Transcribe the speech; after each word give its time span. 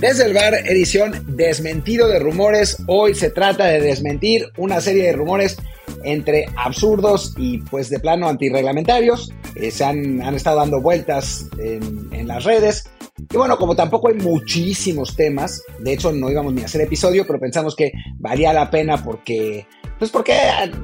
Desde 0.00 0.26
el 0.26 0.32
bar, 0.32 0.54
edición 0.54 1.24
Desmentido 1.26 2.06
de 2.06 2.20
Rumores. 2.20 2.76
Hoy 2.86 3.16
se 3.16 3.30
trata 3.30 3.64
de 3.64 3.80
desmentir 3.80 4.46
una 4.56 4.80
serie 4.80 5.02
de 5.02 5.12
rumores 5.12 5.56
entre 6.04 6.46
absurdos 6.54 7.34
y 7.36 7.58
pues 7.58 7.90
de 7.90 7.98
plano 7.98 8.28
antirreglamentarios. 8.28 9.32
Eh, 9.56 9.72
se 9.72 9.84
han, 9.84 10.22
han, 10.22 10.36
estado 10.36 10.58
dando 10.58 10.80
vueltas 10.80 11.48
en, 11.58 12.28
las 12.28 12.44
redes. 12.44 12.88
Y 13.28 13.36
bueno, 13.36 13.58
como 13.58 13.74
tampoco 13.74 14.08
hay 14.08 14.14
muchísimos 14.14 15.16
temas, 15.16 15.64
de 15.80 15.94
hecho 15.94 16.12
no 16.12 16.30
íbamos 16.30 16.52
ni 16.52 16.62
a 16.62 16.66
hacer 16.66 16.82
episodio, 16.82 17.26
pero 17.26 17.40
pensamos 17.40 17.74
que 17.74 17.90
valía 18.18 18.52
la 18.52 18.70
pena 18.70 19.02
porque, 19.02 19.66
pues 19.98 20.12
porque 20.12 20.34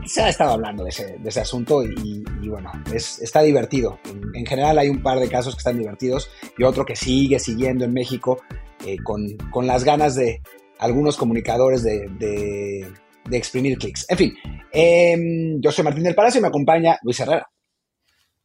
se 0.06 0.22
ha 0.22 0.28
estado 0.28 0.54
hablando 0.54 0.82
de 0.82 0.90
ese, 0.90 1.18
de 1.18 1.28
ese 1.28 1.40
asunto 1.40 1.84
y, 1.84 2.24
bueno, 2.48 2.72
es, 2.92 3.20
está 3.20 3.42
divertido. 3.42 4.00
En, 4.34 4.44
general 4.44 4.76
hay 4.76 4.88
un 4.88 5.00
par 5.00 5.20
de 5.20 5.28
casos 5.28 5.54
que 5.54 5.60
están 5.60 5.78
divertidos 5.78 6.28
y 6.58 6.64
otro 6.64 6.84
que 6.84 6.96
sigue 6.96 7.38
siguiendo 7.38 7.84
en 7.84 7.92
México 7.92 8.40
eh, 8.86 8.98
con, 9.02 9.36
con, 9.50 9.66
las 9.66 9.84
ganas 9.84 10.14
de 10.14 10.42
algunos 10.78 11.16
comunicadores 11.16 11.82
de, 11.82 12.08
de, 12.18 12.92
de 13.24 13.36
exprimir 13.36 13.78
clics. 13.78 14.06
En 14.08 14.18
fin, 14.18 14.34
eh, 14.72 15.56
yo 15.60 15.72
soy 15.72 15.84
Martín 15.84 16.04
del 16.04 16.14
Palacio 16.14 16.38
y 16.38 16.42
me 16.42 16.48
acompaña 16.48 16.98
Luis 17.02 17.20
Herrera. 17.20 17.48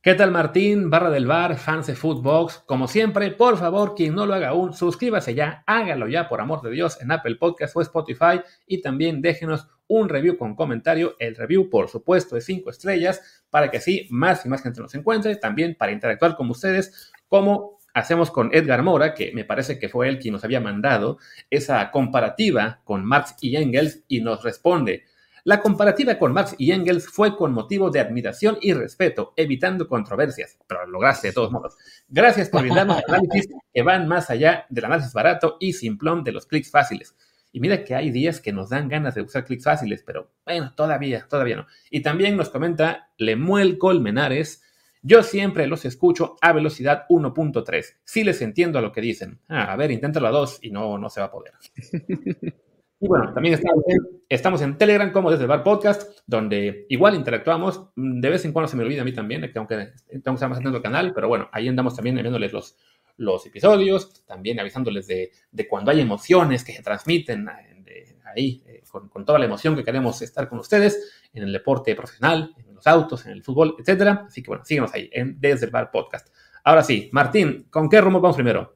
¿Qué 0.02 0.14
tal 0.14 0.32
Martín, 0.32 0.90
barra 0.90 1.10
del 1.10 1.28
bar, 1.28 1.58
fans 1.58 1.88
de 1.88 1.94
Footbox? 1.94 2.60
Como 2.60 2.88
siempre, 2.88 3.32
por 3.32 3.58
favor, 3.58 3.96
quien 3.96 4.16
no 4.16 4.26
lo 4.26 4.34
haga 4.34 4.50
aún, 4.50 4.72
suscríbase 4.72 5.36
ya, 5.36 5.62
hágalo 5.68 6.08
ya 6.08 6.30
por 6.30 6.40
amor 6.40 6.62
de 6.62 6.72
Dios 6.72 7.02
en 7.02 7.12
Apple 7.12 7.36
Podcast 7.36 7.76
o 7.76 7.82
Spotify 7.82 8.40
y 8.66 8.82
también 8.82 9.22
déjenos 9.22 9.68
un 9.88 10.08
review 10.08 10.38
con 10.38 10.56
comentario. 10.56 11.18
El 11.20 11.36
review, 11.36 11.70
por 11.70 11.90
supuesto, 11.90 12.36
de 12.36 12.42
5 12.42 12.70
estrellas 12.70 13.44
para 13.50 13.70
que 13.70 13.78
así 13.78 14.08
más 14.10 14.46
y 14.46 14.50
más 14.50 14.64
gente 14.64 14.80
nos 14.80 14.96
encuentre, 14.96 15.36
también 15.36 15.76
para 15.78 15.92
interactuar 15.92 16.38
con 16.38 16.50
ustedes, 16.50 17.12
como 17.28 17.79
hacemos 18.00 18.32
con 18.32 18.54
Edgar 18.54 18.84
Mora, 18.84 19.14
que 19.14 19.32
me 19.34 19.46
parece 19.46 19.78
que 19.78 19.90
fue 19.90 20.08
él 20.10 20.20
quien 20.20 20.34
nos 20.34 20.44
había 20.44 20.60
mandado 20.60 21.18
esa 21.50 21.92
comparativa 21.92 22.82
con 22.84 23.06
Marx 23.06 23.36
y 23.42 23.56
Engels 23.56 24.04
y 24.08 24.22
nos 24.22 24.44
responde. 24.44 25.06
La 25.44 25.62
comparativa 25.62 26.18
con 26.18 26.34
Marx 26.34 26.56
y 26.58 26.72
Engels 26.72 27.08
fue 27.08 27.36
con 27.36 27.54
motivo 27.54 27.90
de 27.90 28.00
admiración 28.00 28.58
y 28.62 28.74
respeto, 28.74 29.34
evitando 29.36 29.88
controversias, 29.88 30.58
pero 30.68 30.86
lo 30.86 30.92
lograste 30.92 31.28
de 31.28 31.34
todos 31.34 31.52
modos. 31.52 31.78
Gracias 32.08 32.50
por 32.50 32.62
brindarnos 32.62 33.02
análisis 33.08 33.48
que 33.74 33.82
van 33.82 34.08
más 34.08 34.30
allá 34.30 34.66
del 34.70 34.86
análisis 34.86 35.14
barato 35.14 35.58
y 35.60 35.74
simplón 35.74 36.24
de 36.24 36.34
los 36.34 36.46
clics 36.46 36.70
fáciles. 36.70 37.16
Y 37.52 37.60
mira 37.62 37.84
que 37.84 37.96
hay 37.96 38.12
días 38.12 38.42
que 38.42 38.54
nos 38.54 38.70
dan 38.70 38.90
ganas 38.90 39.16
de 39.16 39.22
usar 39.22 39.46
clics 39.46 39.64
fáciles, 39.64 40.04
pero 40.06 40.32
bueno, 40.46 40.74
todavía, 40.76 41.26
todavía 41.28 41.56
no. 41.56 41.68
Y 41.90 42.02
también 42.02 42.38
nos 42.38 42.50
comenta 42.50 43.10
Lemuel 43.18 43.78
Colmenares, 43.78 44.62
yo 45.02 45.24
siempre 45.24 45.68
los 45.68 45.86
escucho 45.86 46.36
a 46.42 46.54
velocidad 46.54 47.06
1.3. 47.10 47.98
Sí 48.04 48.24
les 48.24 48.42
entiendo 48.42 48.80
a 48.80 48.82
lo 48.82 48.92
que 48.92 49.02
dicen. 49.02 49.40
Ah, 49.48 49.72
a 49.72 49.76
ver, 49.76 49.92
inténtalo 49.92 50.28
a 50.28 50.32
2 50.32 50.60
y 50.62 50.72
no, 50.72 50.98
no 50.98 51.10
se 51.10 51.22
va 51.22 51.28
a 51.28 51.32
poder. 51.32 51.54
Y 53.02 53.08
bueno, 53.08 53.34
también 53.34 53.54
estamos 53.56 53.84
en, 53.88 53.98
estamos 54.28 54.62
en, 54.62 54.78
Telegram 54.78 55.12
como 55.14 55.32
desde 55.32 55.44
el 55.44 55.48
Bar 55.48 55.64
Podcast, 55.64 56.20
donde 56.28 56.86
igual 56.90 57.16
interactuamos. 57.16 57.92
De 57.96 58.30
vez 58.30 58.44
en 58.44 58.52
cuando 58.52 58.68
se 58.68 58.76
me 58.76 58.84
olvida 58.84 59.04
a 59.04 59.06
mí 59.06 59.14
también, 59.14 59.50
que 59.50 59.58
aunque 59.58 59.94
estamos 60.10 60.42
haciendo 60.42 60.76
el 60.76 60.84
canal, 60.84 61.14
pero 61.14 61.30
bueno, 61.30 61.48
ahí 61.54 61.70
andamos 61.70 61.96
también 61.96 62.18
enviándoles 62.18 62.52
los, 62.52 62.76
los 63.16 63.46
episodios, 63.46 64.26
también 64.26 64.60
avisándoles 64.60 65.08
de, 65.08 65.32
de 65.50 65.68
cuando 65.68 65.92
hay 65.92 66.02
emociones 66.02 66.66
que 66.66 66.74
se 66.74 66.84
transmiten 66.84 67.46
de, 67.46 68.18
ahí, 68.36 68.62
eh, 68.68 68.84
con, 68.92 69.08
con, 69.08 69.24
toda 69.24 69.40
la 69.40 69.46
emoción 69.46 69.78
que 69.78 69.84
queremos 69.86 70.22
estar 70.22 70.50
con 70.50 70.60
ustedes 70.60 71.30
en 71.34 71.44
el 71.44 71.54
deporte 71.54 71.96
profesional, 71.96 72.54
en 72.58 72.69
los 72.80 72.88
autos, 72.88 73.26
en 73.26 73.34
el 73.34 73.44
fútbol, 73.44 73.76
etcétera. 73.80 74.26
Así 74.28 74.42
que 74.42 74.48
bueno, 74.48 74.66
síguenos 74.66 74.94
ahí 74.94 75.10
en 75.14 75.40
Desde 75.40 75.66
el 75.66 75.72
Bar 75.72 75.92
Podcast. 75.92 76.28
Ahora 76.64 76.84
sí, 76.84 77.10
Martín, 77.12 77.68
¿con 77.70 77.90
qué 77.90 78.02
rumbo 78.02 78.20
vamos 78.20 78.36
primero? 78.36 78.76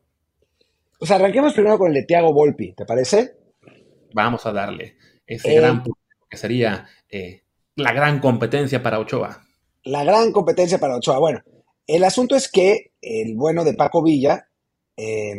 Pues 0.99 1.11
arranquemos 1.11 1.53
primero 1.53 1.77
con 1.77 1.87
el 1.89 1.93
de 1.95 2.03
Tiago 2.03 2.33
Volpi, 2.33 2.73
¿te 2.73 2.85
parece? 2.85 3.43
vamos 4.13 4.45
a 4.45 4.53
darle 4.53 4.95
ese 5.25 5.55
eh, 5.55 5.59
gran 5.59 5.83
que 6.29 6.37
sería 6.37 6.87
eh, 7.09 7.43
la 7.75 7.91
gran 7.93 8.19
competencia 8.19 8.81
para 8.81 8.99
Ochoa. 8.99 9.43
La 9.83 10.03
gran 10.03 10.31
competencia 10.31 10.77
para 10.79 10.95
Ochoa. 10.95 11.19
Bueno, 11.19 11.41
el 11.85 12.03
asunto 12.03 12.35
es 12.35 12.49
que 12.49 12.93
el 13.01 13.35
bueno 13.35 13.63
de 13.63 13.73
Paco 13.73 14.01
Villa, 14.01 14.47
eh, 14.95 15.33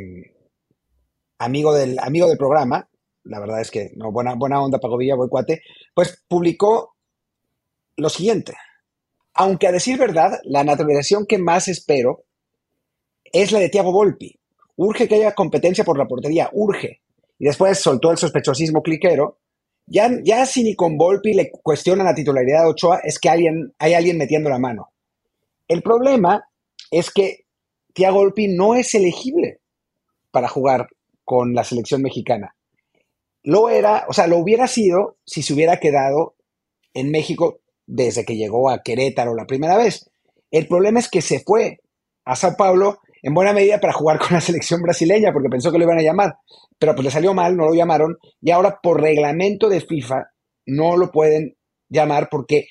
amigo, 1.38 1.74
del, 1.74 1.98
amigo 1.98 2.28
del 2.28 2.38
programa, 2.38 2.88
la 3.24 3.40
verdad 3.40 3.60
es 3.60 3.70
que, 3.70 3.90
no, 3.96 4.12
buena, 4.12 4.34
buena 4.34 4.62
onda 4.62 4.78
Paco 4.78 4.98
Villa, 4.98 5.14
buen 5.14 5.30
cuate, 5.30 5.62
pues 5.94 6.24
publicó 6.28 6.93
lo 7.96 8.08
siguiente. 8.08 8.54
Aunque 9.34 9.66
a 9.66 9.72
decir 9.72 9.98
verdad, 9.98 10.38
la 10.44 10.64
naturalización 10.64 11.26
que 11.26 11.38
más 11.38 11.68
espero 11.68 12.24
es 13.24 13.52
la 13.52 13.58
de 13.58 13.68
Tiago 13.68 13.92
Volpi. 13.92 14.38
Urge 14.76 15.08
que 15.08 15.16
haya 15.16 15.34
competencia 15.34 15.84
por 15.84 15.98
la 15.98 16.06
portería, 16.06 16.50
urge 16.52 17.00
y 17.38 17.46
después 17.46 17.78
soltó 17.78 18.10
el 18.10 18.18
sospechosismo 18.18 18.82
cliquero, 18.82 19.38
ya, 19.86 20.10
ya 20.22 20.46
si 20.46 20.62
ni 20.62 20.74
con 20.74 20.96
Volpi 20.96 21.34
le 21.34 21.50
cuestionan 21.50 22.06
la 22.06 22.14
titularidad 22.14 22.62
de 22.62 22.70
Ochoa, 22.70 23.00
es 23.04 23.18
que 23.18 23.28
alguien, 23.28 23.74
hay 23.78 23.94
alguien 23.94 24.16
metiendo 24.16 24.48
la 24.48 24.58
mano. 24.58 24.92
El 25.68 25.82
problema 25.82 26.48
es 26.90 27.10
que 27.10 27.46
Tiago 27.92 28.18
Volpi 28.18 28.48
no 28.48 28.74
es 28.74 28.94
elegible 28.94 29.60
para 30.30 30.48
jugar 30.48 30.88
con 31.24 31.54
la 31.54 31.64
selección 31.64 32.02
mexicana. 32.02 32.56
Lo 33.42 33.68
era, 33.68 34.06
o 34.08 34.12
sea, 34.12 34.26
lo 34.26 34.38
hubiera 34.38 34.66
sido 34.68 35.16
si 35.24 35.42
se 35.42 35.52
hubiera 35.52 35.78
quedado 35.78 36.34
en 36.94 37.10
México 37.10 37.60
desde 37.86 38.24
que 38.24 38.36
llegó 38.36 38.70
a 38.70 38.82
Querétaro 38.82 39.34
la 39.34 39.46
primera 39.46 39.76
vez. 39.76 40.10
El 40.50 40.66
problema 40.68 41.00
es 41.00 41.08
que 41.08 41.20
se 41.20 41.40
fue 41.40 41.80
a 42.24 42.36
Sao 42.36 42.54
Paulo 42.56 42.98
en 43.22 43.34
buena 43.34 43.52
medida 43.52 43.80
para 43.80 43.92
jugar 43.92 44.18
con 44.18 44.32
la 44.32 44.40
selección 44.40 44.82
brasileña, 44.82 45.32
porque 45.32 45.48
pensó 45.48 45.72
que 45.72 45.78
lo 45.78 45.84
iban 45.84 45.98
a 45.98 46.02
llamar, 46.02 46.34
pero 46.78 46.94
pues 46.94 47.04
le 47.04 47.10
salió 47.10 47.32
mal, 47.32 47.56
no 47.56 47.66
lo 47.66 47.74
llamaron, 47.74 48.18
y 48.40 48.50
ahora 48.50 48.78
por 48.82 49.00
reglamento 49.00 49.68
de 49.68 49.80
FIFA 49.80 50.26
no 50.66 50.96
lo 50.96 51.10
pueden 51.10 51.56
llamar 51.88 52.28
porque 52.30 52.66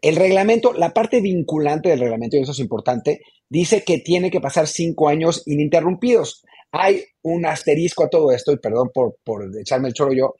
el 0.00 0.16
reglamento, 0.16 0.72
la 0.74 0.90
parte 0.90 1.20
vinculante 1.20 1.88
del 1.88 2.00
reglamento, 2.00 2.36
y 2.36 2.40
eso 2.40 2.52
es 2.52 2.58
importante, 2.58 3.20
dice 3.48 3.84
que 3.84 3.98
tiene 3.98 4.30
que 4.30 4.40
pasar 4.40 4.66
cinco 4.66 5.08
años 5.08 5.42
ininterrumpidos. 5.46 6.44
Hay 6.72 7.04
un 7.22 7.46
asterisco 7.46 8.04
a 8.04 8.10
todo 8.10 8.30
esto, 8.30 8.52
y 8.52 8.58
perdón 8.58 8.90
por, 8.92 9.16
por 9.24 9.44
echarme 9.58 9.88
el 9.88 9.94
choro 9.94 10.12
yo, 10.12 10.34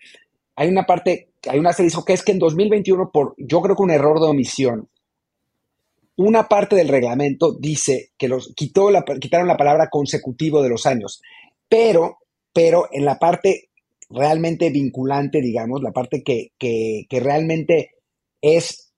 hay 0.55 0.69
una 0.69 0.85
parte, 0.85 1.31
hay 1.49 1.59
un 1.59 1.67
asterisco 1.67 2.05
que 2.05 2.13
es 2.13 2.23
que 2.23 2.33
en 2.33 2.39
2021, 2.39 3.11
por 3.13 3.35
yo 3.39 3.61
creo 3.61 3.77
que 3.77 3.83
un 3.83 3.91
error 3.91 4.21
de 4.21 4.27
omisión, 4.27 4.89
una 6.17 6.49
parte 6.49 6.77
del 6.77 6.89
reglamento 6.89 7.57
dice 7.59 8.11
que 8.17 8.29
los 8.29 8.53
quitó 8.55 8.91
la, 8.91 9.05
quitaron 9.21 9.49
la 9.49 9.57
palabra 9.57 9.89
consecutivo 9.91 10.63
de 10.63 10.69
los 10.69 10.87
años, 10.87 11.21
pero, 11.69 12.19
pero 12.53 12.89
en 12.93 13.05
la 13.05 13.19
parte 13.19 13.71
realmente 14.11 14.71
vinculante, 14.71 15.41
digamos, 15.41 15.83
la 15.83 15.93
parte 15.93 16.23
que, 16.23 16.53
que, 16.59 17.07
que 17.09 17.21
realmente 17.21 17.91
es 18.41 18.93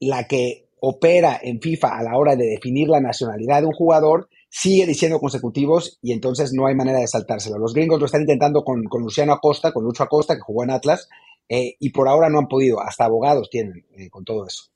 la 0.00 0.26
que 0.26 0.68
opera 0.80 1.38
en 1.42 1.60
FIFA 1.60 1.98
a 1.98 2.02
la 2.02 2.16
hora 2.16 2.36
de 2.36 2.46
definir 2.46 2.88
la 2.88 3.00
nacionalidad 3.00 3.60
de 3.60 3.66
un 3.66 3.72
jugador, 3.72 4.28
sigue 4.48 4.86
diciendo 4.86 5.20
consecutivos 5.20 5.98
y 6.02 6.12
entonces 6.12 6.52
no 6.52 6.66
hay 6.66 6.74
manera 6.74 6.98
de 6.98 7.06
saltárselo. 7.06 7.58
Los 7.58 7.74
gringos 7.74 8.00
lo 8.00 8.06
están 8.06 8.22
intentando 8.22 8.64
con, 8.64 8.84
con 8.84 9.02
Luciano 9.02 9.32
Acosta, 9.32 9.72
con 9.72 9.84
Lucho 9.84 10.02
Acosta, 10.02 10.34
que 10.34 10.40
jugó 10.40 10.64
en 10.64 10.70
Atlas, 10.70 11.08
eh, 11.52 11.74
y 11.80 11.90
por 11.90 12.06
ahora 12.06 12.28
no 12.28 12.38
han 12.38 12.46
podido, 12.46 12.80
hasta 12.80 13.04
abogados 13.04 13.50
tienen 13.50 13.84
eh, 13.96 14.08
con 14.08 14.24
todo 14.24 14.46
eso. 14.46 14.70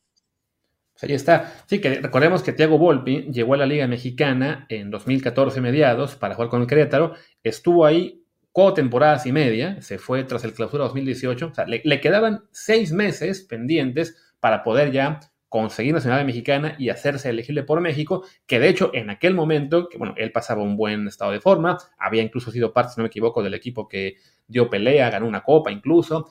Pues 0.93 1.05
ahí 1.05 1.15
está. 1.15 1.55
Sí, 1.67 1.81
que 1.81 2.00
recordemos 2.00 2.43
que 2.43 2.53
Thiago 2.53 2.79
Volpi 2.79 3.31
llegó 3.31 3.55
a 3.55 3.59
la 3.59 3.67
Liga 3.67 3.87
Mexicana 3.87 4.67
en 4.69 4.91
2014 4.91 5.61
mediados 5.61 6.17
para 6.17 6.35
jugar 6.35 6.50
con 6.50 6.62
el 6.62 6.67
Querétaro. 6.67 7.15
Estuvo 7.44 7.87
ahí 7.87 8.25
cuatro 8.50 8.75
temporadas 8.75 9.25
y 9.25 9.31
media, 9.32 9.81
se 9.82 9.99
fue 9.99 10.25
tras 10.25 10.43
el 10.43 10.53
clausura 10.53 10.85
2018. 10.85 11.47
O 11.47 11.55
sea, 11.55 11.65
le, 11.65 12.00
quedaban 12.00 12.43
seis 12.50 12.93
meses 12.93 13.43
pendientes 13.43 14.17
para 14.41 14.65
poder 14.65 14.91
ya 14.91 15.21
conseguir 15.49 15.94
nacionalidad 15.94 16.26
mexicana 16.26 16.75
y 16.76 16.88
hacerse 16.88 17.31
elegible 17.31 17.62
por 17.62 17.81
México, 17.81 18.25
que 18.47 18.59
de 18.59 18.69
hecho 18.69 18.91
en 18.94 19.11
aquel 19.11 19.35
momento, 19.35 19.88
que 19.88 19.97
bueno, 19.97 20.15
él 20.17 20.32
pasaba 20.32 20.62
un 20.62 20.76
buen 20.76 21.06
estado 21.06 21.31
de 21.31 21.41
forma, 21.41 21.79
había 21.97 22.23
incluso 22.23 22.50
sido 22.50 22.73
parte, 22.73 22.94
si 22.94 22.99
no 22.99 23.05
me 23.05 23.09
equivoco, 23.09 23.44
del 23.44 23.55
equipo 23.55 23.87
que 23.87 24.17
dio 24.49 24.69
pelea, 24.69 25.11
ganó 25.11 25.29
una 25.29 25.44
copa 25.44 25.71
incluso, 25.71 26.29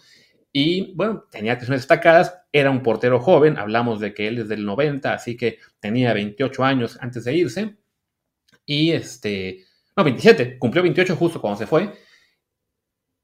y 0.55 0.93
bueno, 0.93 1.25
tenía 1.31 1.53
actuaciones 1.53 1.81
destacadas, 1.81 2.45
era 2.51 2.69
un 2.69 2.83
portero 2.83 3.19
joven, 3.19 3.57
hablamos 3.57 3.99
de 3.99 4.13
que 4.13 4.27
él 4.27 4.37
es 4.37 4.47
del 4.47 4.63
90, 4.65 5.11
así 5.11 5.35
que 5.35 5.57
tenía 5.79 6.13
28 6.13 6.63
años 6.63 6.97
antes 7.01 7.23
de 7.23 7.35
irse, 7.35 7.77
y 8.63 8.91
este, 8.91 9.65
no, 9.97 10.03
27, 10.03 10.59
cumplió 10.59 10.83
28 10.83 11.15
justo 11.15 11.41
cuando 11.41 11.57
se 11.57 11.65
fue, 11.65 11.91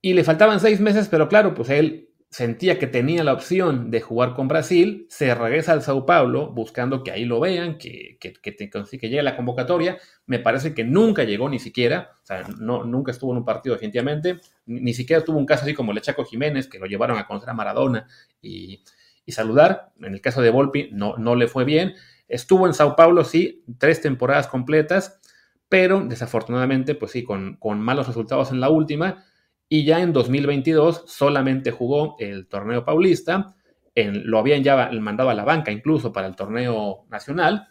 y 0.02 0.14
le 0.14 0.24
faltaban 0.24 0.60
seis 0.60 0.80
meses, 0.80 1.08
pero 1.08 1.30
claro, 1.30 1.54
pues 1.54 1.70
él 1.70 2.09
sentía 2.30 2.78
que 2.78 2.86
tenía 2.86 3.24
la 3.24 3.34
opción 3.34 3.90
de 3.90 4.02
jugar 4.02 4.36
con 4.36 4.48
Brasil, 4.48 5.08
se 5.10 5.34
regresa 5.34 5.74
al 5.74 5.82
Sao 5.82 6.06
Paulo 6.06 6.52
buscando 6.52 7.04
que 7.04 7.12
ahí 7.12 7.26
lo 7.26 7.40
vean, 7.40 7.80
que, 7.80 8.18
que, 8.20 8.34
que, 8.34 9.10
llegue 9.10 9.24
la 9.24 9.36
convocatoria. 9.36 9.98
Me 10.28 10.38
parece 10.38 10.76
que 10.76 10.84
nunca 10.84 11.24
llegó 11.24 11.50
ni 11.50 11.58
siquiera, 11.58 12.12
o 12.22 12.26
sea, 12.26 12.44
no, 12.60 12.84
nunca 12.84 13.12
estuvo 13.12 13.32
en 13.32 13.40
un 13.40 13.46
partido 13.46 13.74
definitivamente, 13.74 14.40
ni, 14.68 14.94
siquiera 14.94 15.24
tuvo 15.24 15.40
un 15.40 15.48
caso 15.48 15.64
así 15.64 15.74
como 15.74 15.92
el 15.92 16.02
Chaco 16.02 16.24
Jiménez, 16.24 16.68
que 16.68 16.78
lo 16.78 16.86
llevaron 16.86 17.18
a 17.18 17.26
conocer 17.26 17.50
a 17.50 17.54
Maradona 17.54 18.08
y, 18.42 18.84
y, 19.26 19.32
saludar. 19.32 19.92
En 20.00 20.14
el 20.14 20.22
caso 20.22 20.42
de 20.44 20.52
Volpi 20.52 20.90
no, 20.92 21.18
no 21.18 21.36
le 21.36 21.48
fue 21.48 21.66
bien. 21.66 21.96
Estuvo 22.28 22.68
en 22.68 22.76
Sao 22.76 22.96
Paulo, 22.96 23.24
sí, 23.24 23.64
tres 23.80 24.02
temporadas 24.02 24.48
completas, 24.48 25.20
pero 25.68 26.02
desafortunadamente, 26.02 26.94
pues 26.94 27.12
sí, 27.12 27.24
con, 27.24 27.56
con 27.56 27.80
malos 27.80 28.06
resultados 28.06 28.52
en 28.52 28.60
la 28.60 28.70
última 28.70 29.26
y 29.70 29.86
ya 29.86 30.02
en 30.02 30.12
2022 30.12 31.04
solamente 31.06 31.70
jugó 31.70 32.16
el 32.20 32.48
torneo 32.48 32.84
paulista, 32.84 33.56
en, 33.94 34.30
lo 34.30 34.40
habían 34.40 34.64
ya 34.64 34.90
mandado 35.00 35.30
a 35.30 35.36
la 35.36 35.46
banca 35.46 35.72
incluso 35.72 36.12
para 36.12 36.28
el 36.28 36.36
torneo 36.36 37.06
nacional, 37.10 37.68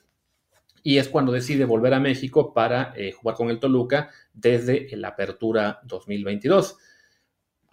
y 0.85 0.99
es 0.99 1.09
cuando 1.09 1.33
decide 1.33 1.65
volver 1.65 1.93
a 1.93 2.01
México 2.01 2.55
para 2.55 2.93
eh, 2.97 3.11
jugar 3.11 3.37
con 3.37 3.51
el 3.51 3.59
Toluca 3.59 4.11
desde 4.33 4.89
la 4.97 5.09
apertura 5.09 5.81
2022. 5.83 6.79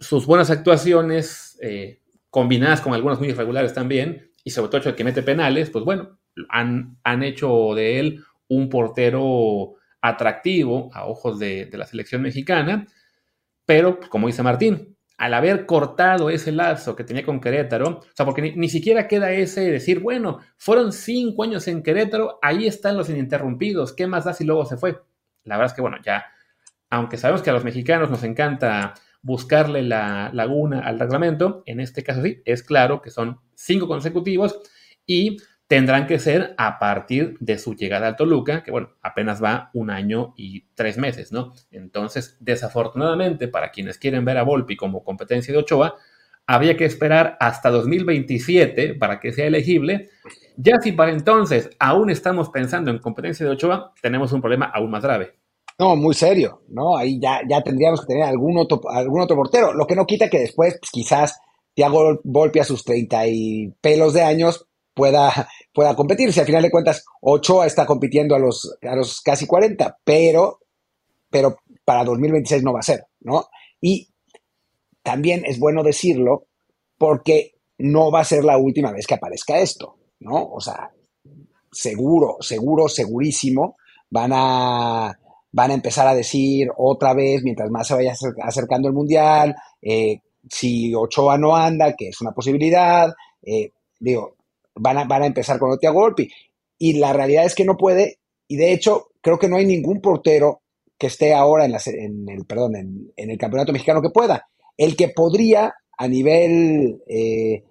Sus 0.00 0.26
buenas 0.26 0.50
actuaciones, 0.50 1.56
eh, 1.62 2.00
combinadas 2.28 2.80
con 2.80 2.94
algunas 2.94 3.20
muy 3.20 3.28
irregulares 3.28 3.72
también, 3.72 4.32
y 4.42 4.50
sobre 4.50 4.70
todo 4.70 4.90
el 4.90 4.96
que 4.96 5.04
mete 5.04 5.22
penales, 5.22 5.70
pues 5.70 5.84
bueno, 5.84 6.18
han, 6.48 6.98
han 7.04 7.22
hecho 7.22 7.74
de 7.74 8.00
él 8.00 8.24
un 8.48 8.68
portero 8.68 9.74
atractivo 10.00 10.90
a 10.92 11.06
ojos 11.06 11.38
de, 11.38 11.66
de 11.66 11.78
la 11.78 11.86
selección 11.86 12.22
mexicana 12.22 12.86
pero, 13.66 14.00
como 14.08 14.28
dice 14.28 14.42
Martín, 14.42 14.96
al 15.18 15.34
haber 15.34 15.66
cortado 15.66 16.30
ese 16.30 16.52
lazo 16.52 16.94
que 16.94 17.04
tenía 17.04 17.24
con 17.24 17.40
Querétaro, 17.40 17.88
o 17.88 18.02
sea, 18.14 18.24
porque 18.24 18.54
ni, 18.54 18.68
siquiera 18.68 19.08
queda 19.08 19.32
ese 19.32 19.70
decir, 19.70 20.00
bueno, 20.00 20.40
fueron 20.56 20.92
cinco 20.92 21.42
años 21.42 21.66
en 21.68 21.82
Querétaro, 21.82 22.38
ahí 22.42 22.66
están 22.66 22.96
los 22.96 23.08
ininterrumpidos, 23.08 23.92
¿qué 23.92 24.06
más 24.06 24.24
da 24.24 24.34
si 24.34 24.44
luego 24.44 24.66
se 24.66 24.76
fue? 24.76 25.00
La 25.44 25.56
verdad 25.56 25.72
es 25.72 25.74
que, 25.74 25.82
bueno, 25.82 25.96
ya, 26.04 26.26
aunque 26.90 27.16
sabemos 27.16 27.42
que 27.42 27.50
a 27.50 27.54
los 27.54 27.64
mexicanos 27.64 28.10
nos 28.10 28.22
encanta 28.24 28.94
buscarle 29.22 29.82
la 29.82 30.30
laguna 30.32 30.80
al 30.80 31.00
reglamento, 31.00 31.62
en 31.66 31.80
este 31.80 32.04
caso 32.04 32.22
sí, 32.22 32.42
es 32.44 32.62
claro 32.62 33.00
que 33.00 33.10
son 33.10 33.40
cinco 33.54 33.88
consecutivos 33.88 34.60
y 35.06 35.38
tendrán 35.68 36.06
que 36.06 36.18
ser 36.18 36.54
a 36.58 36.78
partir 36.78 37.36
de 37.40 37.58
su 37.58 37.74
llegada 37.74 38.06
al 38.06 38.16
Toluca, 38.16 38.62
que 38.62 38.70
bueno, 38.70 38.90
apenas 39.02 39.42
va 39.42 39.70
un 39.74 39.90
año 39.90 40.32
y 40.36 40.66
tres 40.74 40.96
meses, 40.96 41.32
¿no? 41.32 41.52
Entonces, 41.70 42.36
desafortunadamente, 42.40 43.48
para 43.48 43.70
quienes 43.70 43.98
quieren 43.98 44.24
ver 44.24 44.38
a 44.38 44.44
Volpi 44.44 44.76
como 44.76 45.02
competencia 45.02 45.52
de 45.52 45.58
Ochoa, 45.58 45.96
había 46.46 46.76
que 46.76 46.84
esperar 46.84 47.36
hasta 47.40 47.70
2027 47.70 48.94
para 48.94 49.18
que 49.18 49.32
sea 49.32 49.46
elegible. 49.46 50.10
Ya 50.56 50.74
si 50.80 50.92
para 50.92 51.10
entonces 51.10 51.70
aún 51.80 52.10
estamos 52.10 52.50
pensando 52.50 52.92
en 52.92 52.98
competencia 52.98 53.44
de 53.44 53.52
Ochoa, 53.52 53.92
tenemos 54.00 54.32
un 54.32 54.40
problema 54.40 54.66
aún 54.66 54.90
más 54.90 55.02
grave. 55.02 55.34
No, 55.78 55.96
muy 55.96 56.14
serio, 56.14 56.62
¿no? 56.68 56.96
Ahí 56.96 57.18
ya, 57.20 57.40
ya 57.46 57.60
tendríamos 57.62 58.00
que 58.00 58.06
tener 58.06 58.22
algún 58.22 58.56
otro, 58.56 58.80
algún 58.88 59.20
otro 59.20 59.36
portero, 59.36 59.74
lo 59.74 59.86
que 59.86 59.96
no 59.96 60.06
quita 60.06 60.30
que 60.30 60.38
después, 60.38 60.78
pues, 60.80 60.90
quizás 60.90 61.40
Thiago 61.74 62.20
Volpi 62.24 62.60
a 62.60 62.64
sus 62.64 62.84
30 62.84 63.26
y 63.26 63.74
pelos 63.82 64.14
de 64.14 64.22
años 64.22 64.66
pueda, 64.96 65.30
pueda 65.74 65.94
competir. 65.94 66.32
Si 66.32 66.40
al 66.40 66.46
final 66.46 66.62
de 66.62 66.70
cuentas 66.70 67.04
Ochoa 67.20 67.66
está 67.66 67.84
compitiendo 67.84 68.34
a 68.34 68.38
los, 68.38 68.76
a 68.82 68.96
los 68.96 69.20
casi 69.20 69.46
40, 69.46 69.98
pero, 70.02 70.60
pero 71.30 71.58
para 71.84 72.02
2026 72.02 72.64
no 72.64 72.72
va 72.72 72.80
a 72.80 72.82
ser, 72.82 73.04
¿no? 73.20 73.46
Y 73.80 74.08
también 75.02 75.44
es 75.44 75.60
bueno 75.60 75.82
decirlo 75.82 76.46
porque 76.96 77.52
no 77.78 78.10
va 78.10 78.20
a 78.20 78.24
ser 78.24 78.42
la 78.42 78.56
última 78.56 78.90
vez 78.90 79.06
que 79.06 79.14
aparezca 79.14 79.58
esto, 79.58 79.98
¿no? 80.20 80.48
O 80.48 80.60
sea, 80.60 80.90
seguro, 81.70 82.38
seguro, 82.40 82.88
segurísimo, 82.88 83.76
van 84.08 84.30
a, 84.34 85.18
van 85.52 85.70
a 85.70 85.74
empezar 85.74 86.08
a 86.08 86.14
decir 86.14 86.68
otra 86.74 87.12
vez, 87.12 87.42
mientras 87.42 87.70
más 87.70 87.86
se 87.86 87.94
vaya 87.94 88.14
acercando 88.42 88.88
el 88.88 88.94
Mundial, 88.94 89.54
eh, 89.82 90.20
si 90.48 90.94
Ochoa 90.94 91.36
no 91.36 91.54
anda, 91.54 91.94
que 91.94 92.08
es 92.08 92.20
una 92.22 92.32
posibilidad, 92.32 93.12
eh, 93.42 93.72
digo, 94.00 94.35
van 94.76 94.98
a, 94.98 95.26
empezar 95.26 95.58
con 95.58 95.70
Otia 95.70 95.90
Golpi. 95.90 96.30
Y 96.78 96.94
la 96.94 97.12
realidad 97.12 97.44
es 97.44 97.54
que 97.54 97.64
no 97.64 97.76
puede, 97.76 98.18
y 98.46 98.56
de 98.56 98.72
hecho, 98.72 99.08
creo 99.20 99.38
que 99.38 99.48
no 99.48 99.56
hay 99.56 99.66
ningún 99.66 100.00
portero 100.00 100.62
que 100.98 101.08
esté 101.08 101.34
ahora 101.34 101.64
en, 101.64 101.74
en 101.74 102.28
el, 102.28 102.46
perdón, 102.46 102.76
en, 102.76 103.12
el 103.16 103.38
campeonato 103.38 103.72
mexicano 103.72 104.02
que 104.02 104.10
pueda. 104.10 104.48
El 104.76 104.96
que 104.96 105.08
podría 105.08 105.74
a 105.98 106.08
nivel 106.08 107.02
eh, 107.06 107.64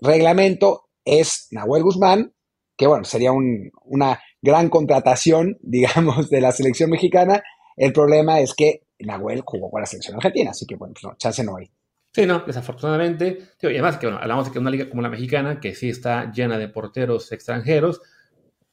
reglamento 0.00 0.88
es 1.04 1.48
Nahuel 1.50 1.84
Guzmán, 1.84 2.32
que 2.76 2.86
bueno, 2.86 3.04
sería 3.04 3.32
una 3.32 4.20
gran 4.40 4.68
contratación, 4.68 5.58
digamos, 5.62 6.30
de 6.30 6.40
la 6.40 6.52
selección 6.52 6.90
mexicana. 6.90 7.42
El 7.76 7.92
problema 7.92 8.40
es 8.40 8.54
que 8.54 8.82
Nahuel 8.98 9.42
jugó 9.44 9.70
con 9.70 9.80
la 9.80 9.86
selección 9.86 10.16
argentina, 10.16 10.50
así 10.50 10.66
que 10.66 10.76
bueno, 10.76 10.94
pues 10.94 11.04
no, 11.04 11.16
chance 11.16 11.42
no 11.42 11.56
hay. 11.56 11.70
Sí, 12.14 12.26
no, 12.26 12.40
desafortunadamente. 12.46 13.38
y 13.62 13.66
además 13.66 13.96
que 13.96 14.06
bueno, 14.06 14.20
hablamos 14.20 14.46
de 14.46 14.52
que 14.52 14.58
una 14.58 14.70
liga 14.70 14.88
como 14.90 15.00
la 15.00 15.08
mexicana, 15.08 15.60
que 15.60 15.74
sí 15.74 15.88
está 15.88 16.30
llena 16.30 16.58
de 16.58 16.68
porteros 16.68 17.32
extranjeros, 17.32 18.02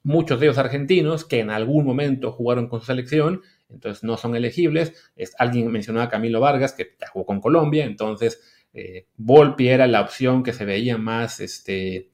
muchos 0.03 0.39
de 0.39 0.47
ellos 0.47 0.57
argentinos, 0.57 1.23
que 1.23 1.39
en 1.39 1.49
algún 1.49 1.85
momento 1.85 2.33
jugaron 2.33 2.67
con 2.67 2.81
su 2.81 2.87
selección, 2.87 3.41
entonces 3.69 4.03
no 4.03 4.17
son 4.17 4.35
elegibles. 4.35 4.93
Es, 5.15 5.35
alguien 5.39 5.71
mencionó 5.71 6.01
a 6.01 6.09
Camilo 6.09 6.41
Vargas, 6.41 6.73
que 6.73 6.95
ya 6.99 7.07
jugó 7.07 7.25
con 7.25 7.39
Colombia, 7.39 7.85
entonces 7.85 8.41
eh, 8.73 9.07
Volpi 9.15 9.69
era 9.69 9.87
la 9.87 10.01
opción 10.01 10.43
que 10.43 10.53
se 10.53 10.65
veía 10.65 10.97
más, 10.97 11.39
este, 11.39 12.09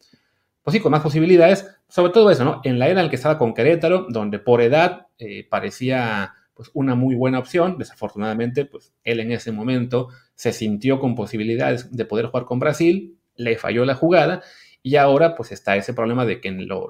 pues 0.61 0.73
sí, 0.73 0.79
con 0.79 0.91
más 0.91 1.01
posibilidades. 1.01 1.67
Sobre 1.87 2.11
todo 2.11 2.29
eso, 2.31 2.43
¿no? 2.43 2.61
En 2.63 2.79
la 2.79 2.87
era 2.87 2.99
en 2.99 3.05
la 3.05 3.09
que 3.09 3.15
estaba 3.15 3.37
con 3.37 3.53
Querétaro, 3.53 4.07
donde 4.09 4.39
por 4.39 4.61
edad 4.61 5.07
eh, 5.17 5.47
parecía 5.49 6.33
pues 6.53 6.71
una 6.73 6.95
muy 6.95 7.15
buena 7.15 7.39
opción. 7.39 7.77
Desafortunadamente, 7.77 8.65
pues 8.65 8.93
él 9.03 9.19
en 9.19 9.31
ese 9.31 9.51
momento 9.51 10.09
se 10.35 10.53
sintió 10.53 10.99
con 10.99 11.15
posibilidades 11.15 11.95
de 11.95 12.05
poder 12.05 12.27
jugar 12.27 12.45
con 12.45 12.59
Brasil, 12.59 13.17
le 13.35 13.57
falló 13.57 13.85
la 13.85 13.95
jugada 13.95 14.43
y 14.81 14.97
ahora 14.97 15.35
pues 15.35 15.51
está 15.51 15.75
ese 15.75 15.93
problema 15.93 16.25
de 16.25 16.39
que 16.39 16.51
lo, 16.51 16.87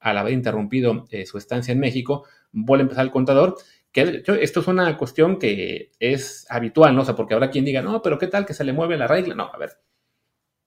al 0.00 0.18
haber 0.18 0.32
interrumpido 0.32 1.04
eh, 1.10 1.26
su 1.26 1.38
estancia 1.38 1.72
en 1.72 1.80
México, 1.80 2.24
vuelve 2.50 2.82
a 2.82 2.84
empezar 2.84 3.04
el 3.04 3.10
contador. 3.10 3.56
Que 3.92 4.22
esto 4.40 4.60
es 4.60 4.66
una 4.66 4.96
cuestión 4.96 5.38
que 5.38 5.90
es 6.00 6.46
habitual, 6.48 6.94
¿no? 6.94 7.02
O 7.02 7.04
sea, 7.04 7.14
porque 7.14 7.34
habrá 7.34 7.50
quien 7.50 7.64
diga, 7.64 7.82
no, 7.82 8.00
pero 8.00 8.18
¿qué 8.18 8.26
tal 8.26 8.46
que 8.46 8.54
se 8.54 8.64
le 8.64 8.72
mueve 8.72 8.96
la 8.96 9.06
regla? 9.06 9.34
No, 9.34 9.50
a 9.52 9.58
ver. 9.58 9.72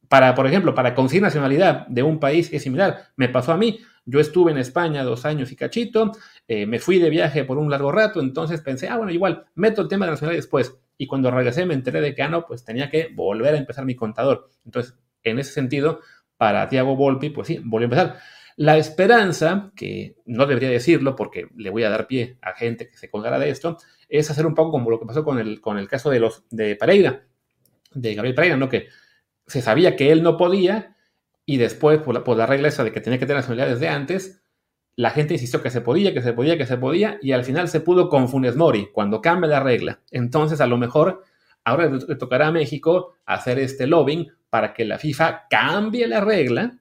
Para, 0.08 0.36
por 0.36 0.46
ejemplo, 0.46 0.76
para 0.76 0.94
conseguir 0.94 1.24
nacionalidad 1.24 1.88
de 1.88 2.04
un 2.04 2.20
país 2.20 2.54
es 2.54 2.62
similar, 2.62 3.08
me 3.16 3.28
pasó 3.30 3.52
a 3.52 3.58
mí. 3.58 3.80
Yo 4.06 4.20
estuve 4.20 4.52
en 4.52 4.60
España 4.60 5.04
dos 5.04 5.26
años 5.26 5.52
y 5.52 5.56
cachito, 5.56 6.12
eh, 6.48 6.68
me 6.68 6.78
fui 6.78 7.00
de 7.00 7.10
viaje 7.10 7.44
por 7.44 7.58
un 7.58 7.72
largo 7.72 7.92
rato, 7.92 8.20
entonces 8.20 8.62
pensé, 8.62 8.88
ah, 8.88 8.98
bueno, 8.98 9.12
igual, 9.12 9.48
meto 9.56 9.82
el 9.82 9.88
tema 9.88 10.06
de 10.06 10.12
nacionalidad 10.12 10.38
después. 10.44 10.78
Y 10.98 11.08
cuando 11.08 11.32
regresé 11.32 11.66
me 11.66 11.74
enteré 11.74 12.02
de 12.02 12.16
que, 12.16 12.22
ah, 12.22 12.30
no, 12.30 12.46
pues 12.46 12.64
tenía 12.64 12.90
que 12.90 13.10
volver 13.14 13.56
a 13.56 13.58
empezar 13.58 13.86
mi 13.86 13.96
contador. 13.96 14.50
Entonces, 14.66 14.98
en 15.24 15.40
ese 15.40 15.52
sentido, 15.52 16.00
para 16.38 16.70
Tiago 16.70 16.96
Volpi, 16.96 17.30
pues 17.30 17.48
sí, 17.48 17.60
volvió 17.64 17.86
a 17.86 17.92
empezar. 17.92 18.20
La 18.58 18.78
esperanza, 18.78 19.72
que 19.76 20.16
no 20.26 20.46
debería 20.46 20.70
decirlo 20.70 21.16
porque 21.16 21.50
le 21.56 21.70
voy 21.70 21.84
a 21.84 21.90
dar 21.90 22.08
pie 22.08 22.38
a 22.42 22.54
gente 22.54 22.90
que 22.90 22.98
se 22.98 23.10
colgara 23.10 23.38
de 23.38 23.50
esto, 23.50 23.78
es 24.08 24.32
hacer 24.32 24.46
un 24.46 24.56
poco 24.56 24.72
como 24.72 24.90
lo 24.90 25.00
que 25.00 25.06
pasó 25.06 25.24
con 25.24 25.40
el, 25.40 25.60
con 25.60 25.78
el 25.78 25.88
caso 25.90 26.10
de, 26.10 26.20
los, 26.20 26.46
de 26.50 26.76
Pereira, 26.76 27.26
de 27.94 28.16
Gabriel 28.16 28.36
Pereira, 28.36 28.58
¿no? 28.58 28.70
Que 28.70 28.88
se 29.46 29.62
sabía 29.62 29.96
que 29.96 30.12
él 30.12 30.24
no 30.24 30.38
podía, 30.38 30.96
y 31.46 31.58
después, 31.58 32.00
por 32.00 32.38
la, 32.38 32.46
regla 32.46 32.70
esa 32.70 32.84
de 32.84 32.92
que 32.92 33.02
tenía 33.02 33.20
que 33.20 33.26
tener 33.26 33.42
nacionalidad 33.42 33.74
desde 33.74 33.90
antes, 33.90 34.44
la 34.96 35.10
gente 35.10 35.34
insistió 35.34 35.62
que 35.62 35.70
se 35.70 35.82
podía, 35.82 36.14
que 36.14 36.22
se 36.22 36.34
podía, 36.34 36.58
que 36.58 36.66
se 36.66 36.78
podía, 36.78 37.18
y 37.22 37.34
al 37.34 37.44
final 37.44 37.68
se 37.68 37.82
pudo 37.82 38.10
con 38.10 38.30
Funes 38.30 38.56
Mori, 38.56 38.90
cuando 38.94 39.22
cambia 39.22 39.50
la 39.50 39.60
regla. 39.60 40.00
Entonces, 40.12 40.62
a 40.62 40.68
lo 40.68 40.78
mejor, 40.78 41.24
ahora 41.64 41.90
le 41.90 42.16
tocará 42.16 42.48
a 42.48 42.52
México 42.52 43.16
hacer 43.26 43.60
este 43.60 43.88
lobbying 43.88 44.28
para 44.50 44.74
que 44.74 44.86
la 44.86 44.98
FIFA 44.98 45.48
cambie 45.50 46.08
la 46.08 46.22
regla 46.22 46.78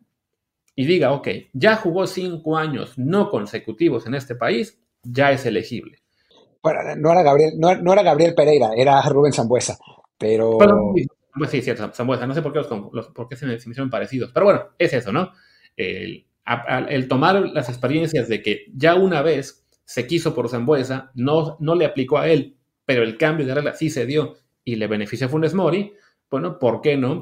y 0.76 0.86
diga, 0.86 1.12
ok, 1.12 1.28
ya 1.52 1.76
jugó 1.76 2.06
cinco 2.06 2.56
años 2.56 2.96
no 2.98 3.30
consecutivos 3.30 4.06
en 4.06 4.14
este 4.14 4.36
país, 4.36 4.78
ya 5.02 5.32
es 5.32 5.44
elegible. 5.46 5.98
Bueno, 6.62 6.80
no 6.96 7.12
era 7.12 7.22
Gabriel, 7.22 7.54
no, 7.58 7.92
era 7.92 8.02
Gabriel 8.02 8.34
Pereira, 8.34 8.70
era 8.76 9.02
Rubén 9.02 9.32
Zambuesa, 9.32 9.76
pero... 10.18 10.58
Pues 11.36 11.50
sí, 11.50 11.62
cierto, 11.62 11.90
Zambuesa. 11.92 12.28
No 12.28 12.34
sé 12.34 12.42
por 12.42 12.52
qué, 12.52 12.60
los, 12.60 13.08
por 13.08 13.28
qué 13.28 13.34
se, 13.34 13.44
me, 13.44 13.54
hicieron 13.54 13.90
parecidos. 13.90 14.30
Pero 14.32 14.46
bueno, 14.46 14.68
es 14.78 14.92
eso, 14.92 15.10
¿no? 15.10 15.32
El, 15.76 16.28
el 16.88 17.08
tomar 17.08 17.40
las 17.50 17.68
experiencias 17.68 18.28
de 18.28 18.42
que 18.42 18.66
ya 18.74 18.94
una 18.94 19.22
vez 19.22 19.66
se 19.84 20.06
quiso 20.06 20.34
por 20.34 20.48
Zambuesa, 20.48 21.10
no, 21.14 21.56
no 21.60 21.74
le 21.74 21.86
aplicó 21.86 22.18
a 22.18 22.28
él, 22.28 22.56
pero 22.84 23.02
el 23.02 23.16
cambio 23.16 23.46
de 23.46 23.54
regla 23.54 23.74
sí 23.74 23.90
se 23.90 24.06
dio 24.06 24.34
y 24.64 24.76
le 24.76 24.86
beneficia 24.86 25.26
a 25.26 25.30
Funes 25.30 25.54
Mori, 25.54 25.92
bueno, 26.30 26.58
¿por 26.58 26.80
qué 26.80 26.96
no? 26.96 27.20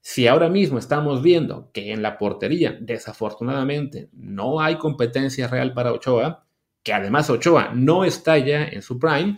Si 0.00 0.26
ahora 0.26 0.48
mismo 0.48 0.78
estamos 0.78 1.22
viendo 1.22 1.70
que 1.72 1.92
en 1.92 2.02
la 2.02 2.18
portería, 2.18 2.76
desafortunadamente, 2.80 4.10
no 4.12 4.60
hay 4.60 4.76
competencia 4.76 5.48
real 5.48 5.72
para 5.72 5.92
Ochoa, 5.92 6.46
que 6.82 6.92
además 6.92 7.30
Ochoa 7.30 7.72
no 7.74 8.04
está 8.04 8.38
ya 8.38 8.64
en 8.64 8.82
su 8.82 8.98
prime, 8.98 9.36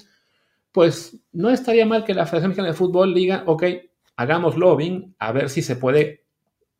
pues 0.73 1.19
no 1.33 1.51
estaría 1.51 1.87
mal 1.87 2.05
que 2.05 2.15
la 2.15 2.27
Federación 2.27 2.51
Mexicana 2.51 2.69
de 2.69 2.75
Fútbol 2.75 3.15
diga, 3.15 3.45
ok, 3.47 3.65
hagamos 4.17 4.57
lobbying, 4.57 5.15
a 5.19 5.33
ver 5.33 5.49
si 5.49 5.63
se 5.63 5.77
puede, 5.77 6.25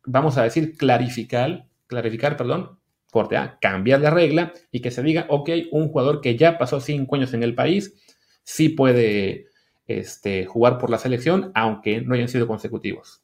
vamos 0.05 0.37
a 0.37 0.43
decir, 0.43 0.75
clarificar, 0.77 1.67
clarificar, 1.87 2.37
perdón, 2.37 2.79
corte 3.11 3.37
A, 3.37 3.57
cambiar 3.59 4.01
la 4.01 4.09
regla 4.09 4.53
y 4.71 4.81
que 4.81 4.91
se 4.91 5.01
diga, 5.01 5.25
ok, 5.29 5.49
un 5.71 5.89
jugador 5.89 6.21
que 6.21 6.37
ya 6.37 6.57
pasó 6.57 6.79
cinco 6.79 7.15
años 7.15 7.33
en 7.33 7.43
el 7.43 7.55
país, 7.55 7.95
sí 8.43 8.69
puede 8.69 9.47
este, 9.87 10.45
jugar 10.45 10.77
por 10.77 10.89
la 10.89 10.97
selección, 10.97 11.51
aunque 11.55 12.01
no 12.01 12.15
hayan 12.15 12.27
sido 12.27 12.47
consecutivos. 12.47 13.21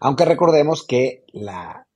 Aunque 0.00 0.24
recordemos 0.24 0.86
que 0.86 1.24
la, 1.32 1.86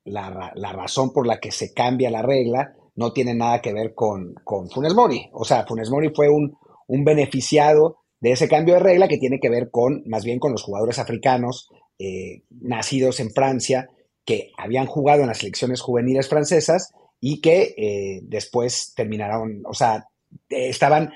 razón 0.73 1.13
por 1.13 1.27
la 1.27 1.39
que 1.39 1.51
se 1.51 1.73
cambia 1.73 2.11
la 2.11 2.23
regla 2.23 2.75
no 2.95 3.13
tiene 3.13 3.35
nada 3.35 3.61
que 3.61 3.73
ver 3.73 3.95
con, 3.95 4.35
con 4.45 4.69
Funes 4.71 4.95
Mori. 4.95 5.29
O 5.33 5.45
sea, 5.45 5.67
Funes 5.67 5.91
Mori 5.91 6.11
fue 6.15 6.29
un, 6.29 6.57
beneficiado 7.05 7.99
de 8.21 8.33
ese 8.33 8.49
cambio 8.49 8.75
de 8.75 8.81
regla 8.81 9.09
que 9.09 9.19
tiene 9.19 9.39
que 9.41 9.49
ver 9.49 9.71
con, 9.71 10.03
más 10.07 10.25
bien 10.25 10.39
con 10.39 10.53
los 10.53 10.63
jugadores 10.63 10.99
africanos 10.99 11.71
eh, 11.99 12.43
nacidos 12.51 13.21
en 13.21 13.31
Francia 13.31 13.89
que 14.31 14.53
habían 14.57 14.87
jugado 14.87 15.23
en 15.23 15.27
las 15.27 15.39
selecciones 15.39 15.81
juveniles 15.81 16.29
francesas 16.29 16.93
y 17.19 17.41
que 17.41 17.75
eh, 17.77 18.21
después 18.23 18.93
terminaron, 18.95 19.65
o 19.67 19.75
sea, 19.75 20.07
estaban 20.49 21.13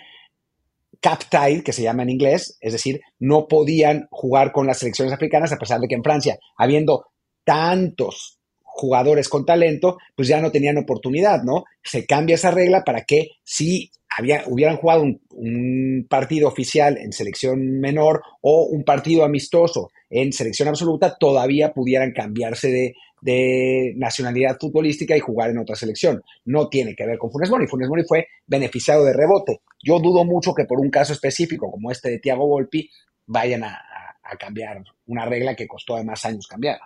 captive, 1.01 1.63
que 1.63 1.73
se 1.73 1.85
llama 1.85 2.03
en 2.03 2.11
inglés, 2.11 2.59
es 2.61 2.73
decir, 2.73 3.03
no 3.21 3.47
podían 3.47 4.09
jugar 4.11 4.51
con 4.51 4.67
las 4.67 4.79
selecciones 4.79 5.15
africanas 5.15 5.53
a 5.53 5.59
pesar 5.59 5.79
de 5.79 5.87
que 5.87 5.95
en 5.95 6.03
Francia, 6.03 6.41
habiendo 6.59 7.07
tantos 7.45 8.41
jugadores 8.65 9.29
con 9.29 9.47
talento, 9.47 9.99
pues 10.17 10.27
ya 10.27 10.41
no 10.41 10.51
tenían 10.51 10.79
oportunidad, 10.79 11.45
¿no? 11.45 11.63
Se 11.85 12.07
cambia 12.07 12.35
esa 12.35 12.51
regla 12.51 12.83
para 12.83 13.05
que 13.05 13.29
si 13.45 13.93
hubieran 14.47 14.77
jugado 14.77 15.03
un, 15.03 16.07
partido 16.09 16.49
oficial 16.49 16.99
en 16.99 17.13
selección 17.13 17.81
menor 17.81 18.23
o 18.41 18.65
un 18.65 18.85
partido 18.85 19.25
amistoso 19.25 19.91
en 20.15 20.33
selección 20.33 20.69
absoluta, 20.69 21.17
todavía 21.19 21.73
pudieran 21.73 22.13
cambiarse 22.13 22.71
de, 22.71 22.95
nacionalidad 23.97 24.59
futbolística 24.61 25.17
y 25.17 25.21
jugar 25.21 25.51
en 25.51 25.59
otra 25.59 25.75
selección. 25.75 26.23
No 26.45 26.69
tiene 26.69 26.95
que 26.95 27.07
ver 27.07 27.19
con 27.19 27.33
Funes 27.33 27.51
Mori. 27.51 27.67
Funes 27.67 27.89
Mori 27.89 28.05
fue 28.07 28.29
beneficiado 28.47 29.03
de 29.05 29.15
rebote. 29.15 29.63
Yo 29.83 29.99
dudo 29.99 30.25
mucho 30.25 30.55
que 30.55 30.67
por 30.67 30.79
un 30.79 30.91
caso 30.91 31.15
específico 31.15 31.71
como 31.71 31.91
este 31.91 32.11
de 32.11 32.19
Thiago 32.19 32.47
Volpi 32.47 32.89
vayan 33.27 33.65
a, 33.65 33.81
cambiar 34.39 34.83
una 35.07 35.25
regla 35.27 35.55
que 35.57 35.67
costó 35.67 35.97
además 35.97 36.25
años 36.25 36.47
cambiar. 36.47 36.79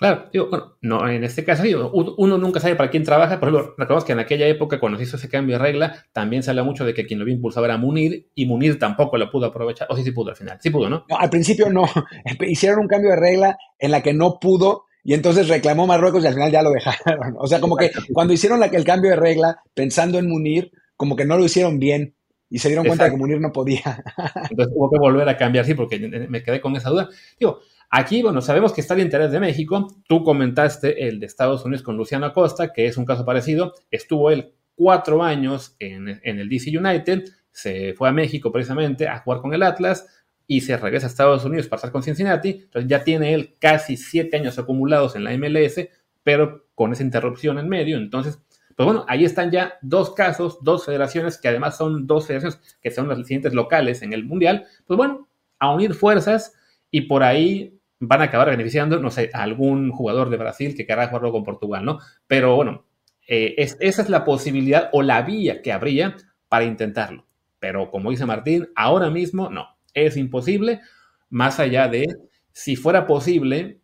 Claro, 0.00 0.30
digo, 0.32 0.48
bueno, 0.48 0.76
no, 0.80 1.06
en 1.06 1.24
este 1.24 1.44
caso 1.44 1.62
uno 1.92 2.38
nunca 2.38 2.58
sabe 2.58 2.74
para 2.74 2.88
quién 2.88 3.04
trabaja. 3.04 3.38
Por 3.38 3.50
ejemplo, 3.50 3.74
recordemos 3.76 4.02
que 4.02 4.12
en 4.12 4.20
aquella 4.20 4.46
época, 4.46 4.80
cuando 4.80 4.96
se 4.96 5.04
hizo 5.04 5.18
ese 5.18 5.28
cambio 5.28 5.58
de 5.58 5.62
regla, 5.62 6.06
también 6.14 6.42
se 6.42 6.48
habla 6.48 6.64
mucho 6.64 6.86
de 6.86 6.94
que 6.94 7.04
quien 7.04 7.18
lo 7.18 7.24
había 7.24 7.34
impulsado 7.34 7.66
era 7.66 7.76
Munir, 7.76 8.30
y 8.34 8.46
Munir 8.46 8.78
tampoco 8.78 9.18
lo 9.18 9.30
pudo 9.30 9.46
aprovechar. 9.46 9.88
O 9.90 9.96
sí, 9.96 10.02
sí 10.02 10.12
pudo 10.12 10.30
al 10.30 10.36
final. 10.36 10.58
Sí 10.62 10.70
pudo, 10.70 10.88
¿no? 10.88 11.04
No, 11.06 11.18
al 11.18 11.28
principio 11.28 11.68
no. 11.68 11.84
Hicieron 12.48 12.80
un 12.80 12.88
cambio 12.88 13.10
de 13.10 13.16
regla 13.16 13.58
en 13.78 13.90
la 13.90 14.02
que 14.02 14.14
no 14.14 14.40
pudo 14.40 14.84
y 15.04 15.12
entonces 15.12 15.48
reclamó 15.48 15.86
Marruecos 15.86 16.24
y 16.24 16.28
al 16.28 16.34
final 16.34 16.50
ya 16.50 16.62
lo 16.62 16.70
dejaron. 16.70 17.36
O 17.38 17.46
sea, 17.46 17.60
como 17.60 17.76
que 17.76 17.90
cuando 18.14 18.32
hicieron 18.32 18.62
el 18.62 18.84
cambio 18.84 19.10
de 19.10 19.16
regla 19.16 19.60
pensando 19.74 20.18
en 20.18 20.28
Munir, 20.28 20.72
como 20.96 21.14
que 21.14 21.26
no 21.26 21.36
lo 21.36 21.44
hicieron 21.44 21.78
bien 21.78 22.14
y 22.48 22.58
se 22.58 22.68
dieron 22.68 22.86
cuenta 22.86 23.04
de 23.04 23.10
que 23.10 23.16
Munir 23.18 23.40
no 23.40 23.52
podía. 23.52 24.02
Entonces 24.50 24.74
hubo 24.74 24.90
que 24.90 24.98
volver 24.98 25.28
a 25.28 25.36
cambiar, 25.36 25.66
sí, 25.66 25.74
porque 25.74 25.98
me 25.98 26.42
quedé 26.42 26.60
con 26.60 26.74
esa 26.74 26.88
duda. 26.88 27.08
Digo, 27.38 27.60
aquí, 27.90 28.22
bueno, 28.22 28.40
sabemos 28.40 28.72
que 28.72 28.80
está 28.80 28.94
el 28.94 29.00
interés 29.00 29.30
de 29.32 29.40
México. 29.40 29.88
Tú 30.08 30.24
comentaste 30.24 31.06
el 31.08 31.20
de 31.20 31.26
Estados 31.26 31.64
Unidos 31.64 31.82
con 31.82 31.96
Luciano 31.96 32.26
Acosta, 32.26 32.72
que 32.72 32.86
es 32.86 32.96
un 32.96 33.04
caso 33.04 33.24
parecido. 33.24 33.74
Estuvo 33.90 34.30
él 34.30 34.54
cuatro 34.74 35.22
años 35.22 35.76
en, 35.78 36.08
en 36.22 36.38
el 36.38 36.48
DC 36.48 36.76
United, 36.76 37.24
se 37.52 37.94
fue 37.94 38.08
a 38.08 38.12
México 38.12 38.50
precisamente 38.52 39.08
a 39.08 39.18
jugar 39.18 39.40
con 39.40 39.52
el 39.52 39.62
Atlas 39.62 40.06
y 40.46 40.62
se 40.62 40.76
regresa 40.76 41.06
a 41.06 41.10
Estados 41.10 41.44
Unidos 41.44 41.68
para 41.68 41.78
estar 41.78 41.92
con 41.92 42.02
Cincinnati. 42.02 42.62
Entonces 42.64 42.88
ya 42.88 43.04
tiene 43.04 43.34
él 43.34 43.56
casi 43.58 43.96
siete 43.96 44.36
años 44.36 44.58
acumulados 44.58 45.14
en 45.16 45.24
la 45.24 45.36
MLS, 45.36 45.88
pero 46.22 46.66
con 46.74 46.92
esa 46.92 47.02
interrupción 47.02 47.58
en 47.58 47.68
medio. 47.68 47.98
Entonces, 47.98 48.40
pues 48.74 48.86
bueno, 48.86 49.04
ahí 49.08 49.24
están 49.24 49.50
ya 49.50 49.74
dos 49.82 50.14
casos, 50.14 50.58
dos 50.62 50.86
federaciones 50.86 51.38
que 51.38 51.48
además 51.48 51.76
son 51.76 52.06
dos 52.06 52.26
federaciones 52.26 52.60
que 52.80 52.90
son 52.90 53.08
las 53.08 53.18
siguientes 53.18 53.54
locales 53.54 54.02
en 54.02 54.12
el 54.12 54.24
Mundial. 54.24 54.64
Pues 54.86 54.96
bueno, 54.96 55.28
a 55.58 55.72
unir 55.74 55.94
fuerzas 55.94 56.54
y 56.90 57.02
por 57.02 57.22
ahí 57.22 57.79
van 58.00 58.22
a 58.22 58.24
acabar 58.24 58.50
beneficiando, 58.50 58.98
no 58.98 59.10
sé, 59.10 59.30
algún 59.32 59.90
jugador 59.90 60.30
de 60.30 60.38
Brasil 60.38 60.74
que 60.74 60.86
querrá 60.86 61.08
jugarlo 61.08 61.32
con 61.32 61.44
Portugal, 61.44 61.84
¿no? 61.84 61.98
Pero 62.26 62.56
bueno, 62.56 62.86
eh, 63.28 63.54
esa 63.58 64.02
es 64.02 64.08
la 64.08 64.24
posibilidad 64.24 64.88
o 64.92 65.02
la 65.02 65.22
vía 65.22 65.62
que 65.62 65.72
habría 65.72 66.16
para 66.48 66.64
intentarlo. 66.64 67.26
Pero 67.58 67.90
como 67.90 68.10
dice 68.10 68.26
Martín, 68.26 68.68
ahora 68.74 69.10
mismo 69.10 69.50
no 69.50 69.68
es 69.94 70.16
imposible, 70.16 70.80
más 71.28 71.60
allá 71.60 71.88
de 71.88 72.06
si 72.52 72.74
fuera 72.74 73.06
posible, 73.06 73.80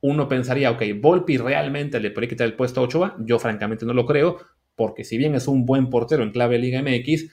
uno 0.00 0.28
pensaría, 0.28 0.70
ok, 0.70 0.82
Volpi 1.00 1.36
realmente 1.36 2.00
le 2.00 2.10
puede 2.10 2.28
quitar 2.28 2.46
el 2.46 2.54
puesto 2.54 2.80
a 2.80 2.84
Ochoa, 2.84 3.16
yo 3.20 3.38
francamente 3.38 3.84
no 3.84 3.92
lo 3.92 4.06
creo, 4.06 4.38
porque 4.74 5.04
si 5.04 5.18
bien 5.18 5.34
es 5.34 5.48
un 5.48 5.66
buen 5.66 5.90
portero 5.90 6.22
en 6.22 6.30
clave 6.30 6.58
Liga 6.58 6.80
MX, 6.80 7.30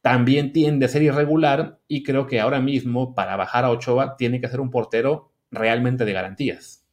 también 0.00 0.52
tiende 0.52 0.86
a 0.86 0.88
ser 0.88 1.02
irregular 1.02 1.78
y 1.86 2.02
creo 2.02 2.26
que 2.26 2.40
ahora 2.40 2.60
mismo 2.60 3.14
para 3.14 3.36
bajar 3.36 3.64
a 3.64 3.70
Ochoa 3.70 4.16
tiene 4.16 4.40
que 4.40 4.48
ser 4.48 4.60
un 4.60 4.70
portero 4.70 5.29
realmente 5.50 6.04
de 6.04 6.12
garantías. 6.12 6.84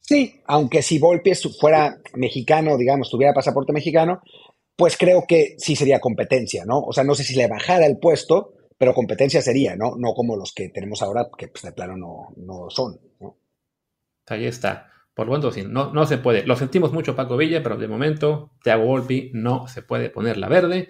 Sí, 0.00 0.40
aunque 0.46 0.82
si 0.82 0.98
Volpi 0.98 1.32
fuera 1.34 2.00
mexicano, 2.14 2.76
digamos, 2.76 3.10
tuviera 3.10 3.32
pasaporte 3.32 3.72
mexicano, 3.72 4.22
pues 4.74 4.96
creo 4.96 5.24
que 5.28 5.54
sí 5.58 5.76
sería 5.76 6.00
competencia, 6.00 6.64
¿no? 6.64 6.80
O 6.80 6.92
sea, 6.92 7.04
no 7.04 7.14
sé 7.14 7.22
si 7.22 7.36
le 7.36 7.46
bajara 7.46 7.86
el 7.86 7.98
puesto, 7.98 8.54
pero 8.78 8.94
competencia 8.94 9.42
sería, 9.42 9.76
¿no? 9.76 9.94
No 9.96 10.14
como 10.14 10.36
los 10.36 10.52
que 10.54 10.70
tenemos 10.70 11.02
ahora, 11.02 11.28
que 11.36 11.48
pues, 11.48 11.62
de 11.62 11.72
plano 11.72 11.96
no, 11.96 12.32
no 12.36 12.70
son. 12.70 12.98
¿no? 13.20 13.36
Ahí 14.26 14.46
está. 14.46 14.90
Por 15.12 15.26
lo 15.26 15.34
tanto, 15.34 15.52
sí, 15.52 15.64
no, 15.68 15.92
no 15.92 16.06
se 16.06 16.18
puede. 16.18 16.46
Lo 16.46 16.56
sentimos 16.56 16.92
mucho, 16.92 17.14
Paco 17.14 17.36
Villa, 17.36 17.62
pero 17.62 17.76
de 17.76 17.88
momento, 17.88 18.52
Thiago 18.62 18.86
Volpi 18.86 19.30
no 19.34 19.68
se 19.68 19.82
puede 19.82 20.08
poner 20.08 20.38
la 20.38 20.48
verde 20.48 20.88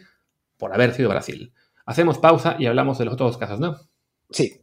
por 0.57 0.73
haber 0.73 0.95
sido 0.95 1.09
Brasil. 1.09 1.53
Hacemos 1.85 2.19
pausa 2.19 2.55
y 2.59 2.67
hablamos 2.67 2.97
de 2.99 3.07
los 3.07 3.15
otros 3.15 3.37
casos, 3.39 3.59
¿no? 3.59 3.77
Sí. 4.31 4.61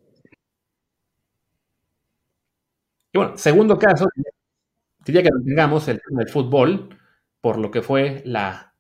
Bueno, 3.17 3.35
segundo 3.35 3.79
caso, 3.79 4.05
diría 5.03 5.23
que 5.23 5.29
tengamos 5.43 5.87
el 5.87 5.99
tema 6.07 6.19
del 6.19 6.29
fútbol, 6.29 6.89
por 7.41 7.57
lo 7.57 7.71
que 7.71 7.81
fue 7.81 8.21
la, 8.25 8.75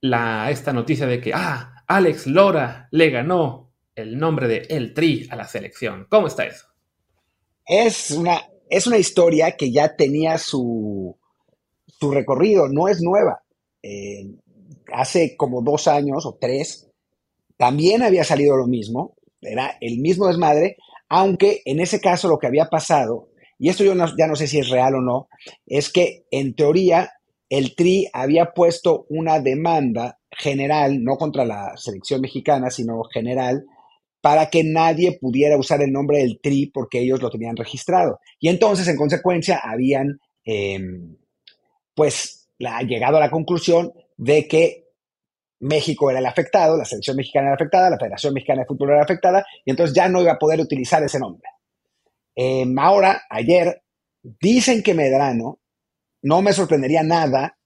la, 0.00 0.48
esta 0.52 0.72
noticia 0.72 1.08
de 1.08 1.20
que, 1.20 1.32
ah, 1.34 1.82
Alex 1.88 2.28
Lora 2.28 2.86
le 2.92 3.10
ganó 3.10 3.72
el 3.96 4.16
nombre 4.16 4.46
de 4.46 4.58
El 4.70 4.94
Tri 4.94 5.26
a 5.28 5.34
la 5.34 5.48
selección. 5.48 6.06
¿Cómo 6.08 6.28
está 6.28 6.46
eso? 6.46 6.66
Es 7.66 8.12
una, 8.12 8.42
es 8.70 8.86
una 8.86 8.98
historia 8.98 9.56
que 9.56 9.72
ya 9.72 9.96
tenía 9.96 10.38
su, 10.38 11.18
su 11.98 12.12
recorrido, 12.12 12.68
no 12.68 12.86
es 12.86 13.02
nueva. 13.02 13.42
Eh, 13.82 14.30
hace 14.92 15.36
como 15.36 15.62
dos 15.62 15.88
años 15.88 16.24
o 16.26 16.38
tres, 16.40 16.88
también 17.56 18.04
había 18.04 18.22
salido 18.22 18.56
lo 18.56 18.68
mismo, 18.68 19.16
era 19.40 19.76
el 19.80 19.98
mismo 19.98 20.28
desmadre, 20.28 20.76
aunque 21.08 21.62
en 21.64 21.80
ese 21.80 22.00
caso 22.00 22.28
lo 22.28 22.38
que 22.38 22.46
había 22.46 22.66
pasado, 22.66 23.30
y 23.64 23.70
esto 23.70 23.82
yo 23.82 23.94
ya 23.94 24.26
no 24.26 24.36
sé 24.36 24.46
si 24.46 24.58
es 24.58 24.68
real 24.68 24.96
o 24.96 25.00
no, 25.00 25.26
es 25.64 25.90
que 25.90 26.26
en 26.30 26.54
teoría 26.54 27.12
el 27.48 27.74
TRI 27.74 28.10
había 28.12 28.52
puesto 28.52 29.06
una 29.08 29.40
demanda 29.40 30.18
general, 30.30 31.02
no 31.02 31.16
contra 31.16 31.46
la 31.46 31.74
selección 31.78 32.20
mexicana, 32.20 32.68
sino 32.68 33.04
general, 33.04 33.64
para 34.20 34.50
que 34.50 34.64
nadie 34.64 35.16
pudiera 35.18 35.56
usar 35.56 35.80
el 35.80 35.92
nombre 35.92 36.18
del 36.18 36.40
TRI 36.42 36.72
porque 36.74 37.00
ellos 37.00 37.22
lo 37.22 37.30
tenían 37.30 37.56
registrado. 37.56 38.20
Y 38.38 38.50
entonces, 38.50 38.86
en 38.86 38.98
consecuencia, 38.98 39.62
habían 39.64 40.18
em, 40.44 41.16
pues 41.94 42.50
llegado 42.86 43.16
a 43.16 43.20
la 43.20 43.30
conclusión 43.30 43.94
de 44.18 44.46
que 44.46 44.88
México 45.60 46.10
era 46.10 46.18
el 46.18 46.26
afectado, 46.26 46.76
la 46.76 46.84
selección 46.84 47.16
mexicana 47.16 47.46
era 47.46 47.54
afectada, 47.54 47.88
la 47.88 47.98
Federación 47.98 48.34
Mexicana 48.34 48.60
de 48.60 48.66
Fútbol 48.66 48.90
era 48.90 49.04
afectada, 49.04 49.42
y 49.64 49.70
entonces 49.70 49.96
ya 49.96 50.06
no 50.10 50.20
iba 50.20 50.32
a 50.32 50.38
poder 50.38 50.60
utilizar 50.60 51.02
ese 51.02 51.18
nombre. 51.18 51.48
Em, 52.34 52.78
ahora, 52.78 53.22
ayer, 53.30 53.82
dicen 54.22 54.82
que 54.82 54.94
Medrano, 54.94 55.60
no 56.22 56.42
me 56.42 56.52
sorprendería 56.52 57.02
nada, 57.02 57.58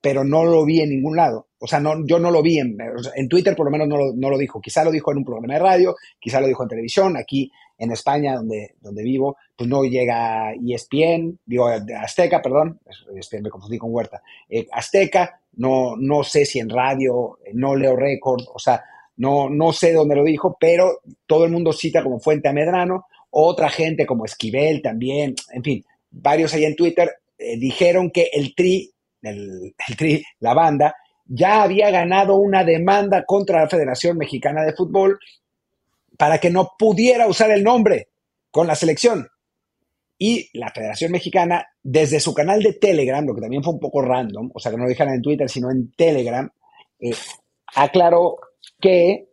pero 0.00 0.24
no 0.24 0.44
lo 0.44 0.64
vi 0.64 0.80
en 0.80 0.90
ningún 0.90 1.16
lado. 1.16 1.48
O 1.58 1.66
sea, 1.66 1.80
no, 1.80 2.06
yo 2.06 2.18
no 2.18 2.30
lo 2.30 2.42
vi 2.42 2.58
en, 2.58 3.28
Twitter, 3.28 3.56
por 3.56 3.66
lo 3.66 3.72
menos 3.72 3.88
no 3.88 3.96
lo, 3.96 4.12
no 4.14 4.30
lo, 4.30 4.38
dijo. 4.38 4.60
Quizá 4.60 4.84
lo 4.84 4.90
dijo 4.90 5.10
en 5.10 5.18
un 5.18 5.24
programa 5.24 5.54
de 5.54 5.60
radio, 5.60 5.96
quizá 6.20 6.40
lo 6.40 6.46
dijo 6.46 6.62
en 6.62 6.68
televisión. 6.68 7.16
Aquí 7.16 7.50
en 7.78 7.92
España, 7.92 8.36
donde, 8.36 8.74
donde 8.80 9.02
vivo, 9.02 9.36
pues 9.56 9.68
no 9.68 9.84
llega 9.84 10.52
ESPN, 10.52 11.38
digo, 11.44 11.68
Azteca, 11.68 12.40
perdón, 12.40 12.80
ESPN 13.14 13.42
me 13.42 13.50
confundí 13.50 13.78
con 13.78 13.92
Huerta. 13.92 14.22
Eh, 14.48 14.66
Azteca, 14.72 15.40
no, 15.56 15.96
no 15.96 16.22
sé 16.22 16.44
si 16.44 16.58
en 16.58 16.70
radio, 16.70 17.38
no 17.54 17.74
leo 17.74 17.96
récord, 17.96 18.42
o 18.52 18.58
sea, 18.58 18.82
no, 19.16 19.48
no 19.48 19.72
sé 19.72 19.92
dónde 19.92 20.16
lo 20.16 20.24
dijo, 20.24 20.56
pero 20.58 21.00
todo 21.26 21.44
el 21.44 21.52
mundo 21.52 21.72
cita 21.72 22.02
como 22.02 22.20
fuente 22.20 22.48
a 22.48 22.52
Medrano. 22.52 23.06
Otra 23.30 23.68
gente 23.68 24.06
como 24.06 24.24
Esquivel 24.24 24.82
también, 24.82 25.34
en 25.52 25.62
fin, 25.62 25.84
varios 26.10 26.54
ahí 26.54 26.64
en 26.64 26.76
Twitter 26.76 27.10
eh, 27.38 27.58
dijeron 27.58 28.10
que 28.10 28.30
el 28.32 28.54
Tri 28.54 28.92
el, 29.30 29.74
Tri, 29.96 30.24
la 30.40 30.54
banda, 30.54 30.94
ya 31.24 31.62
había 31.62 31.90
ganado 31.90 32.36
una 32.36 32.64
demanda 32.64 33.24
contra 33.24 33.62
la 33.62 33.68
Federación 33.68 34.16
Mexicana 34.16 34.64
de 34.64 34.74
Fútbol 34.74 35.18
para 36.16 36.38
que 36.38 36.50
no 36.50 36.72
pudiera 36.78 37.26
usar 37.26 37.50
el 37.50 37.62
nombre 37.62 38.08
con 38.50 38.66
la 38.66 38.74
selección. 38.74 39.28
Y 40.18 40.48
la 40.58 40.70
Federación 40.70 41.12
Mexicana, 41.12 41.66
desde 41.82 42.20
su 42.20 42.32
canal 42.32 42.62
de 42.62 42.72
Telegram, 42.74 43.24
lo 43.26 43.34
que 43.34 43.42
también 43.42 43.62
fue 43.62 43.74
un 43.74 43.80
poco 43.80 44.00
random, 44.00 44.50
o 44.54 44.58
sea, 44.58 44.70
que 44.70 44.78
no 44.78 44.84
lo 44.84 44.88
dijeran 44.88 45.14
en 45.14 45.22
Twitter, 45.22 45.48
sino 45.50 45.70
en 45.70 45.92
Telegram, 45.92 46.48
eh, 47.00 47.14
aclaró 47.74 48.36
que, 48.80 49.28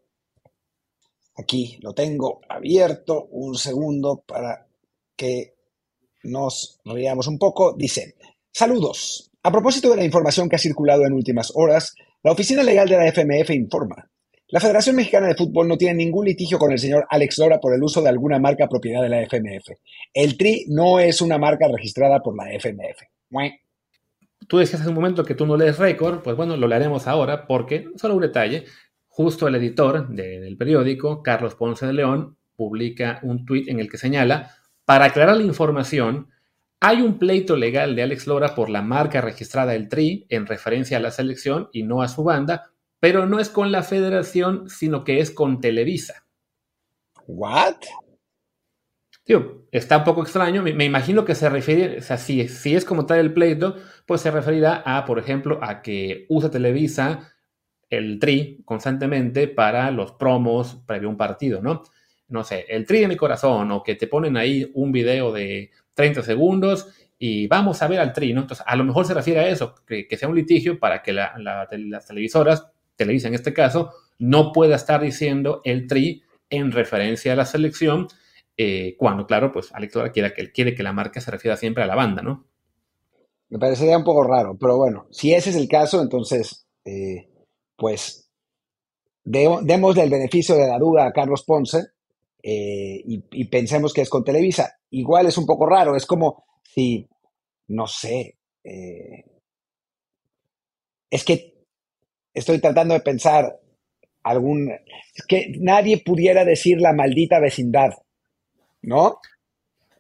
aquí 1.36 1.78
lo 1.82 1.94
tengo 1.94 2.42
abierto, 2.48 3.28
un 3.32 3.56
segundo 3.56 4.24
para 4.26 4.68
que 5.16 5.54
nos 6.24 6.80
riamos 6.86 7.28
un 7.28 7.38
poco, 7.38 7.74
dice, 7.78 8.16
saludos, 8.52 9.32
a 9.44 9.52
propósito 9.52 9.90
de 9.90 9.98
la 9.98 10.06
información 10.06 10.48
que 10.48 10.56
ha 10.56 10.60
circulado 10.60 11.06
en 11.06 11.14
últimas 11.14 11.52
horas, 11.56 11.94
la 12.24 12.32
Oficina 12.32 12.64
Legal 12.64 12.88
de 12.88 12.98
la 12.98 13.08
FMF 13.08 13.50
informa. 13.52 14.10
La 14.48 14.60
Federación 14.60 14.96
Mexicana 14.96 15.28
de 15.28 15.36
Fútbol 15.36 15.68
no 15.68 15.78
tiene 15.78 15.96
ningún 15.96 16.26
litigio 16.26 16.60
con 16.60 16.72
el 16.72 16.78
señor 16.78 17.06
Alex 17.10 17.40
Lora 17.40 17.60
por 17.60 17.74
el 17.74 17.84
uso 17.84 18.02
de 18.02 18.10
alguna 18.10 18.40
marca 18.40 18.68
propiedad 18.68 19.02
de 19.02 19.10
la 19.10 19.22
FMF. 19.24 19.70
El 20.14 20.38
TRI 20.38 20.68
no 20.70 21.00
es 21.00 21.22
una 21.22 21.38
marca 21.38 21.68
registrada 21.68 22.20
por 22.20 22.38
la 22.38 22.54
FMF. 22.54 23.02
Tú 24.48 24.60
decías 24.60 24.82
hace 24.82 24.90
un 24.90 24.96
momento 24.96 25.24
que 25.24 25.36
tú 25.36 25.46
no 25.46 25.58
lees 25.58 25.80
récord, 25.80 26.22
pues 26.22 26.38
bueno, 26.38 26.56
lo 26.56 26.68
leeremos 26.68 27.08
ahora 27.08 27.48
porque, 27.48 27.88
solo 27.96 28.16
un 28.16 28.22
detalle, 28.22 28.66
justo 29.14 29.48
el 29.48 29.54
editor 29.54 30.08
del 30.08 30.58
periódico, 30.58 31.22
Carlos 31.22 31.54
Ponce 31.54 31.86
de 31.86 31.94
León, 31.94 32.36
publica 32.56 33.20
un 33.22 33.46
tuit 33.46 33.68
en 33.68 33.80
el 33.80 33.88
que 33.88 34.00
señala, 34.00 34.56
para 34.86 35.06
aclarar 35.06 35.38
la 35.38 35.44
información, 35.44 36.30
hay 36.80 37.02
un 37.02 37.20
pleito 37.20 37.56
legal 37.56 37.96
de 37.96 38.02
Alex 38.02 38.26
Lora 38.26 38.56
por 38.56 38.72
la 38.72 38.82
marca 38.82 39.22
registrada 39.22 39.76
El 39.76 39.88
Tri 39.88 40.26
en 40.30 40.48
referencia 40.48 40.98
a 40.98 41.00
la 41.00 41.12
selección 41.12 41.70
y 41.72 41.84
no 41.84 42.02
a 42.02 42.08
su 42.08 42.24
banda, 42.24 42.72
pero 43.00 43.28
no 43.28 43.40
es 43.40 43.50
con 43.50 43.72
la 43.72 43.84
federación, 43.84 44.68
sino 44.68 45.04
que 45.04 45.20
es 45.20 45.30
con 45.30 45.62
Televisa. 45.62 46.26
¿What? 47.28 47.76
Tío, 49.24 49.68
está 49.72 50.00
un 50.00 50.06
poco 50.06 50.24
extraño. 50.24 50.64
Me, 50.64 50.86
imagino 50.86 51.24
que 51.24 51.36
se 51.36 51.50
refiere, 51.50 52.00
o 52.00 52.02
sea, 52.02 52.18
si, 52.18 52.42
es 52.42 52.84
como 52.84 53.06
tal 53.06 53.20
el 53.20 53.34
pleito, 53.34 53.76
pues 54.08 54.22
se 54.22 54.32
referirá 54.32 54.82
a, 54.84 55.06
por 55.06 55.20
ejemplo, 55.20 55.60
a 55.62 55.84
que 55.84 56.26
usa 56.30 56.50
Televisa 56.50 57.33
el 57.98 58.20
tri 58.20 58.62
constantemente 58.66 59.48
para 59.48 59.92
los 59.92 60.14
promos 60.14 60.78
previo 60.86 61.08
a 61.08 61.12
un 61.12 61.18
partido, 61.18 61.62
¿no? 61.62 61.84
No 62.28 62.44
sé, 62.44 62.66
el 62.70 62.86
tri 62.86 63.02
de 63.02 63.08
mi 63.08 63.16
corazón, 63.16 63.72
o 63.72 63.84
que 63.84 63.96
te 63.96 64.08
ponen 64.08 64.38
ahí 64.38 64.70
un 64.74 64.92
video 64.92 65.32
de 65.32 65.72
30 65.94 66.24
segundos 66.24 66.88
y 67.20 67.48
vamos 67.48 67.82
a 67.82 67.88
ver 67.88 68.00
al 68.00 68.14
tri, 68.14 68.34
¿no? 68.34 68.42
Entonces, 68.42 68.66
a 68.68 68.76
lo 68.76 68.84
mejor 68.84 69.06
se 69.06 69.14
refiere 69.14 69.40
a 69.40 69.50
eso, 69.50 69.76
que, 69.86 70.08
sea 70.18 70.28
un 70.28 70.36
litigio 70.36 70.80
para 70.80 71.02
que 71.02 71.14
las 71.14 72.06
televisoras, 72.08 72.68
Televisa 72.96 73.28
en 73.28 73.34
este 73.34 73.54
caso, 73.54 73.92
no 74.20 74.52
pueda 74.52 74.76
estar 74.76 75.02
diciendo 75.02 75.62
el 75.64 75.88
tri 75.88 76.24
en 76.50 76.72
referencia 76.72 77.34
a 77.34 77.36
la 77.36 77.46
selección, 77.46 78.08
eh, 78.56 78.96
cuando, 78.98 79.26
claro, 79.26 79.52
pues 79.52 79.74
Alex 79.74 79.96
Lora 79.96 80.12
quiere 80.12 80.34
que, 80.34 80.52
quiere 80.52 80.76
que 80.76 80.84
la 80.84 80.94
marca 80.94 81.20
se 81.20 81.32
refiera 81.32 81.58
siempre 81.58 81.84
a 81.84 81.88
la 81.88 81.96
banda, 81.96 82.22
¿no? 82.22 82.46
Me 83.50 83.60
parecería 83.60 83.98
un 83.98 84.04
poco 84.04 84.24
raro, 84.24 84.58
pero 84.60 84.78
bueno, 84.78 85.08
si 85.12 85.34
ese 85.34 85.52
es 85.52 85.56
el 85.56 85.68
caso, 85.68 86.02
entonces, 86.02 86.68
eh, 86.86 87.30
pues, 87.76 88.30
démosle 89.24 90.04
el 90.04 90.10
beneficio 90.10 90.56
de 90.56 90.68
la 90.68 90.78
duda 90.78 91.06
a 91.06 91.14
Carlos 91.14 91.44
Ponce 91.44 91.80
eh, 92.42 93.02
y, 93.06 93.46
pensemos 93.46 93.94
que 93.94 94.02
es 94.02 94.10
con 94.10 94.24
Televisa. 94.24 94.78
Igual 94.90 95.28
es 95.28 95.38
un 95.38 95.46
poco 95.46 95.66
raro, 95.66 95.96
es 95.96 96.06
como 96.06 96.44
si, 96.62 97.08
no 97.68 97.88
sé, 97.88 98.38
eh, 98.64 99.24
es 101.10 101.24
que 101.24 101.54
estoy 102.34 102.60
tratando 102.60 102.94
de 102.94 103.00
pensar 103.00 103.60
algún, 104.24 104.72
es 105.16 105.26
que 105.26 105.54
nadie 105.60 106.04
pudiera 106.04 106.44
decir 106.44 106.82
la 106.82 106.92
maldita 106.92 107.40
vecindad, 107.40 107.92
¿no? 108.82 109.20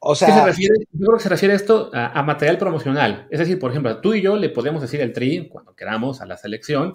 O 0.06 0.16
sea, 0.16 0.36
se 0.38 0.46
refiere, 0.46 0.76
yo 0.92 1.06
creo 1.06 1.18
que 1.18 1.24
se 1.24 1.30
refiere 1.30 1.54
esto 1.54 1.90
a, 1.94 2.20
a, 2.20 2.24
material 2.24 2.58
promocional. 2.58 3.26
Es 3.32 3.40
decir, 3.40 3.58
por 3.58 3.72
ejemplo, 3.72 4.02
tú 4.02 4.14
y 4.14 4.22
yo 4.22 4.36
le 4.36 4.50
podemos 4.50 4.82
decir 4.82 5.00
el 5.00 5.14
tri 5.14 5.48
cuando 5.48 5.76
queramos 5.76 6.20
a 6.20 6.26
la 6.26 6.36
selección, 6.36 6.92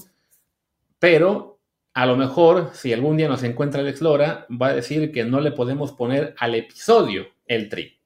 pero 0.99 1.61
a 1.95 2.07
lo 2.07 2.17
mejor, 2.17 2.71
si 2.75 2.93
algún 2.93 3.17
día 3.17 3.29
nos 3.29 3.43
encuentra 3.43 3.81
el 3.81 3.89
Explora, 3.89 4.47
va 4.51 4.69
a 4.69 4.75
decir 4.75 5.11
que 5.11 5.25
no 5.25 5.41
le 5.41 5.53
podemos 5.53 5.93
poner 5.93 6.35
al 6.39 6.55
episodio 6.55 7.27
el 7.47 7.69
tri. 7.69 7.99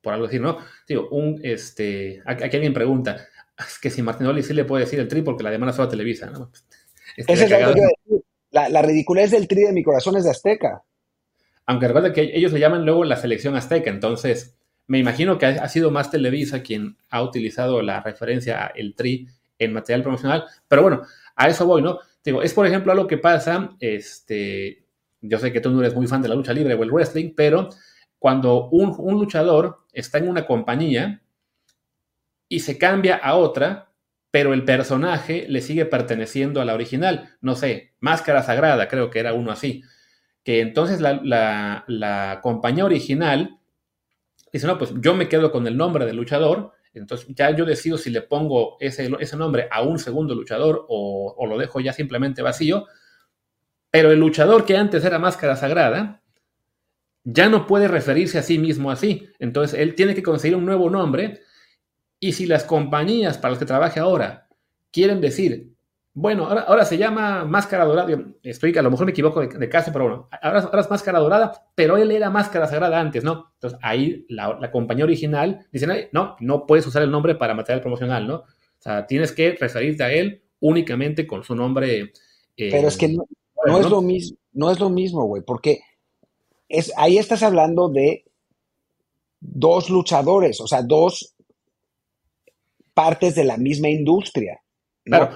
Por 0.00 0.12
algo 0.12 0.26
decir, 0.26 0.40
¿no? 0.40 0.58
Digo, 0.88 1.08
un, 1.10 1.40
este, 1.44 2.22
aquí 2.26 2.56
alguien 2.56 2.74
pregunta, 2.74 3.28
es 3.58 3.78
que 3.78 3.90
si 3.90 4.02
Martinoli 4.02 4.42
sí 4.42 4.54
le 4.54 4.64
puede 4.64 4.84
decir 4.84 4.98
el 4.98 5.08
tri 5.08 5.22
porque 5.22 5.44
la 5.44 5.50
demanda 5.50 5.72
solo 5.72 5.86
a 5.86 5.90
Televisa, 5.90 6.30
¿no? 6.30 6.50
Ese 7.16 7.32
es 7.32 7.50
lo 7.50 7.56
que 7.56 7.62
yo 7.62 7.68
decir. 7.68 8.24
La, 8.50 8.68
la 8.68 8.82
ridiculez 8.82 9.30
del 9.30 9.48
tri 9.48 9.62
de 9.62 9.72
mi 9.72 9.82
corazón 9.82 10.16
es 10.16 10.24
de 10.24 10.30
Azteca. 10.30 10.82
Aunque 11.66 11.86
recuerda 11.86 12.12
que 12.12 12.32
ellos 12.34 12.52
le 12.52 12.60
llaman 12.60 12.84
luego 12.84 13.04
la 13.04 13.16
selección 13.16 13.54
Azteca, 13.56 13.88
entonces 13.88 14.56
me 14.86 14.98
imagino 14.98 15.38
que 15.38 15.46
ha, 15.46 15.68
sido 15.68 15.90
más 15.90 16.10
Televisa 16.10 16.62
quien 16.62 16.96
ha 17.08 17.22
utilizado 17.22 17.82
la 17.82 18.00
referencia 18.00 18.64
a 18.64 18.66
el 18.68 18.94
tri 18.94 19.28
en 19.58 19.72
material 19.72 20.02
promocional, 20.02 20.44
pero 20.68 20.82
bueno, 20.82 21.02
a 21.36 21.48
eso 21.48 21.66
voy, 21.66 21.82
¿no? 21.82 22.00
Digo, 22.24 22.42
es 22.42 22.54
por 22.54 22.66
ejemplo 22.66 22.92
algo 22.92 23.06
que 23.06 23.18
pasa, 23.18 23.76
este, 23.80 24.84
yo 25.20 25.38
sé 25.38 25.52
que 25.52 25.60
tú 25.60 25.70
no 25.70 25.80
eres 25.80 25.94
muy 25.94 26.06
fan 26.06 26.22
de 26.22 26.28
la 26.28 26.34
lucha 26.34 26.52
libre 26.52 26.74
o 26.74 26.82
el 26.82 26.90
wrestling, 26.90 27.32
pero 27.36 27.68
cuando 28.18 28.68
un, 28.68 28.94
luchador 29.18 29.84
está 29.92 30.18
en 30.18 30.28
una 30.28 30.46
compañía 30.46 31.22
y 32.48 32.60
se 32.60 32.78
cambia 32.78 33.16
a 33.16 33.34
otra, 33.34 33.92
pero 34.30 34.54
el 34.54 34.64
personaje 34.64 35.46
le 35.48 35.60
sigue 35.60 35.86
perteneciendo 35.86 36.60
a 36.60 36.64
la 36.64 36.74
original. 36.74 37.36
No 37.40 37.56
sé, 37.56 37.94
Máscara 37.98 38.42
Sagrada, 38.42 38.86
creo 38.88 39.10
que 39.10 39.18
era 39.18 39.34
uno 39.34 39.50
así. 39.50 39.82
Que 40.44 40.60
entonces 40.60 41.00
la, 41.00 41.84
la 41.86 42.40
compañía 42.42 42.84
original 42.84 43.58
dice, 44.52 44.66
no, 44.66 44.78
pues 44.78 44.92
yo 45.00 45.14
me 45.14 45.28
quedo 45.28 45.50
con 45.50 45.66
el 45.66 45.76
nombre 45.76 46.06
del 46.06 46.16
luchador 46.16 46.72
entonces 46.94 47.26
ya 47.34 47.50
yo 47.50 47.64
decido 47.64 47.96
si 47.96 48.10
le 48.10 48.22
pongo 48.22 48.76
ese, 48.80 49.10
ese 49.18 49.36
nombre 49.36 49.68
a 49.70 49.82
un 49.82 49.98
segundo 49.98 50.34
luchador 50.34 50.84
o, 50.88 51.46
lo 51.46 51.58
dejo 51.58 51.80
ya 51.80 51.92
simplemente 51.92 52.42
vacío. 52.42 52.86
Pero 53.90 54.10
el 54.10 54.18
luchador 54.18 54.64
que 54.64 54.76
antes 54.76 55.04
era 55.04 55.18
máscara 55.18 55.56
sagrada 55.56 56.22
ya 57.24 57.48
no 57.48 57.66
puede 57.66 57.88
referirse 57.88 58.38
a 58.38 58.42
sí 58.42 58.58
mismo 58.58 58.90
así. 58.90 59.28
Entonces 59.38 59.78
él 59.78 59.94
tiene 59.94 60.14
que 60.14 60.22
conseguir 60.22 60.56
un 60.56 60.66
nuevo 60.66 60.90
nombre. 60.90 61.42
Y 62.20 62.32
si 62.32 62.46
las 62.46 62.64
compañías 62.64 63.38
para 63.38 63.50
las 63.50 63.58
que 63.58 63.64
trabaje 63.66 64.00
ahora 64.00 64.48
quieren 64.90 65.20
decir 65.20 65.71
bueno, 66.14 66.46
ahora, 66.46 66.84
se 66.84 66.98
llama 66.98 67.44
Máscara 67.44 67.84
Dorada. 67.86 68.22
Estoy, 68.42 68.76
a 68.76 68.82
lo 68.82 68.90
mejor 68.90 69.06
me 69.06 69.12
equivoco 69.12 69.40
de, 69.40 69.68
casa, 69.68 69.92
pero 69.92 70.04
bueno, 70.04 70.28
ahora, 70.42 70.80
es 70.80 70.90
Máscara 70.90 71.18
Dorada, 71.18 71.52
pero 71.74 71.96
él 71.96 72.10
era 72.10 72.28
Máscara 72.28 72.66
Sagrada 72.66 73.00
antes, 73.00 73.24
¿no? 73.24 73.52
Entonces 73.54 73.78
ahí 73.82 74.26
la, 74.28 74.70
compañía 74.70 75.04
original 75.04 75.66
dice, 75.72 76.10
no, 76.12 76.36
no 76.40 76.66
puedes 76.66 76.86
usar 76.86 77.02
el 77.02 77.10
nombre 77.10 77.34
para 77.34 77.54
material 77.54 77.80
promocional, 77.80 78.26
¿no? 78.26 78.36
O 78.36 78.82
sea, 78.82 79.06
tienes 79.06 79.32
que 79.32 79.52
referirte 79.52 80.02
a 80.02 80.12
él 80.12 80.42
únicamente 80.60 81.26
con 81.26 81.44
su 81.44 81.54
nombre. 81.54 82.12
Eh, 82.56 82.70
pero 82.70 82.88
es 82.88 82.96
que 82.96 83.08
no, 83.08 83.26
es 83.78 83.88
lo 83.88 84.02
mismo, 84.02 84.36
no 84.52 84.70
es 84.70 84.80
lo 84.80 84.90
mismo, 84.90 85.24
güey, 85.24 85.42
porque 85.42 85.80
es, 86.68 86.92
ahí 86.96 87.16
estás 87.16 87.42
hablando 87.42 87.88
de 87.88 88.24
dos 89.40 89.88
luchadores, 89.88 90.60
o 90.60 90.66
sea, 90.66 90.82
dos 90.82 91.34
partes 92.94 93.34
de 93.34 93.44
la 93.44 93.56
misma 93.56 93.88
industria. 93.88 94.61
Claro, 95.04 95.34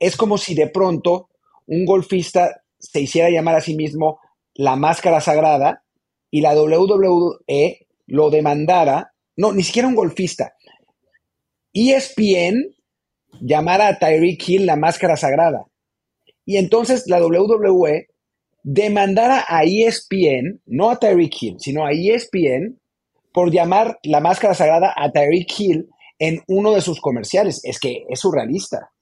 es, 0.00 0.16
como, 0.16 0.38
si 0.38 0.54
de 0.54 0.68
pronto 0.68 1.30
un 1.66 1.84
golfista 1.84 2.62
se 2.78 3.00
hiciera 3.00 3.30
llamar 3.30 3.56
a 3.56 3.60
sí 3.60 3.74
mismo 3.74 4.20
la 4.54 4.76
máscara 4.76 5.20
sagrada 5.20 5.84
y 6.30 6.40
la 6.40 6.54
WWE 6.54 7.86
lo 8.06 8.30
demandara, 8.30 9.12
no, 9.36 9.52
ni 9.52 9.62
siquiera 9.62 9.88
un 9.88 9.94
golfista. 9.94 10.54
ESPN 11.72 12.74
llamara 13.40 13.88
a 13.88 13.98
Tyreek 13.98 14.48
Hill 14.48 14.66
la 14.66 14.76
máscara 14.76 15.16
sagrada. 15.16 15.66
Y 16.44 16.56
entonces 16.56 17.04
la 17.06 17.24
WWE 17.24 18.08
demandara 18.62 19.44
a 19.46 19.64
ESPN, 19.64 20.60
no 20.66 20.90
a 20.90 20.98
Tyreek 20.98 21.34
Hill, 21.40 21.56
sino 21.58 21.84
a 21.84 21.92
ESPN, 21.92 22.80
por 23.32 23.52
llamar 23.52 23.98
la 24.02 24.20
máscara 24.20 24.54
sagrada 24.54 24.94
a 24.96 25.12
Tyreek 25.12 25.48
Hill 25.58 25.88
en 26.18 26.42
uno 26.48 26.72
de 26.72 26.80
sus 26.80 27.00
comerciales. 27.00 27.60
Es 27.64 27.78
que 27.78 28.04
es 28.08 28.20
surrealista. 28.20 28.92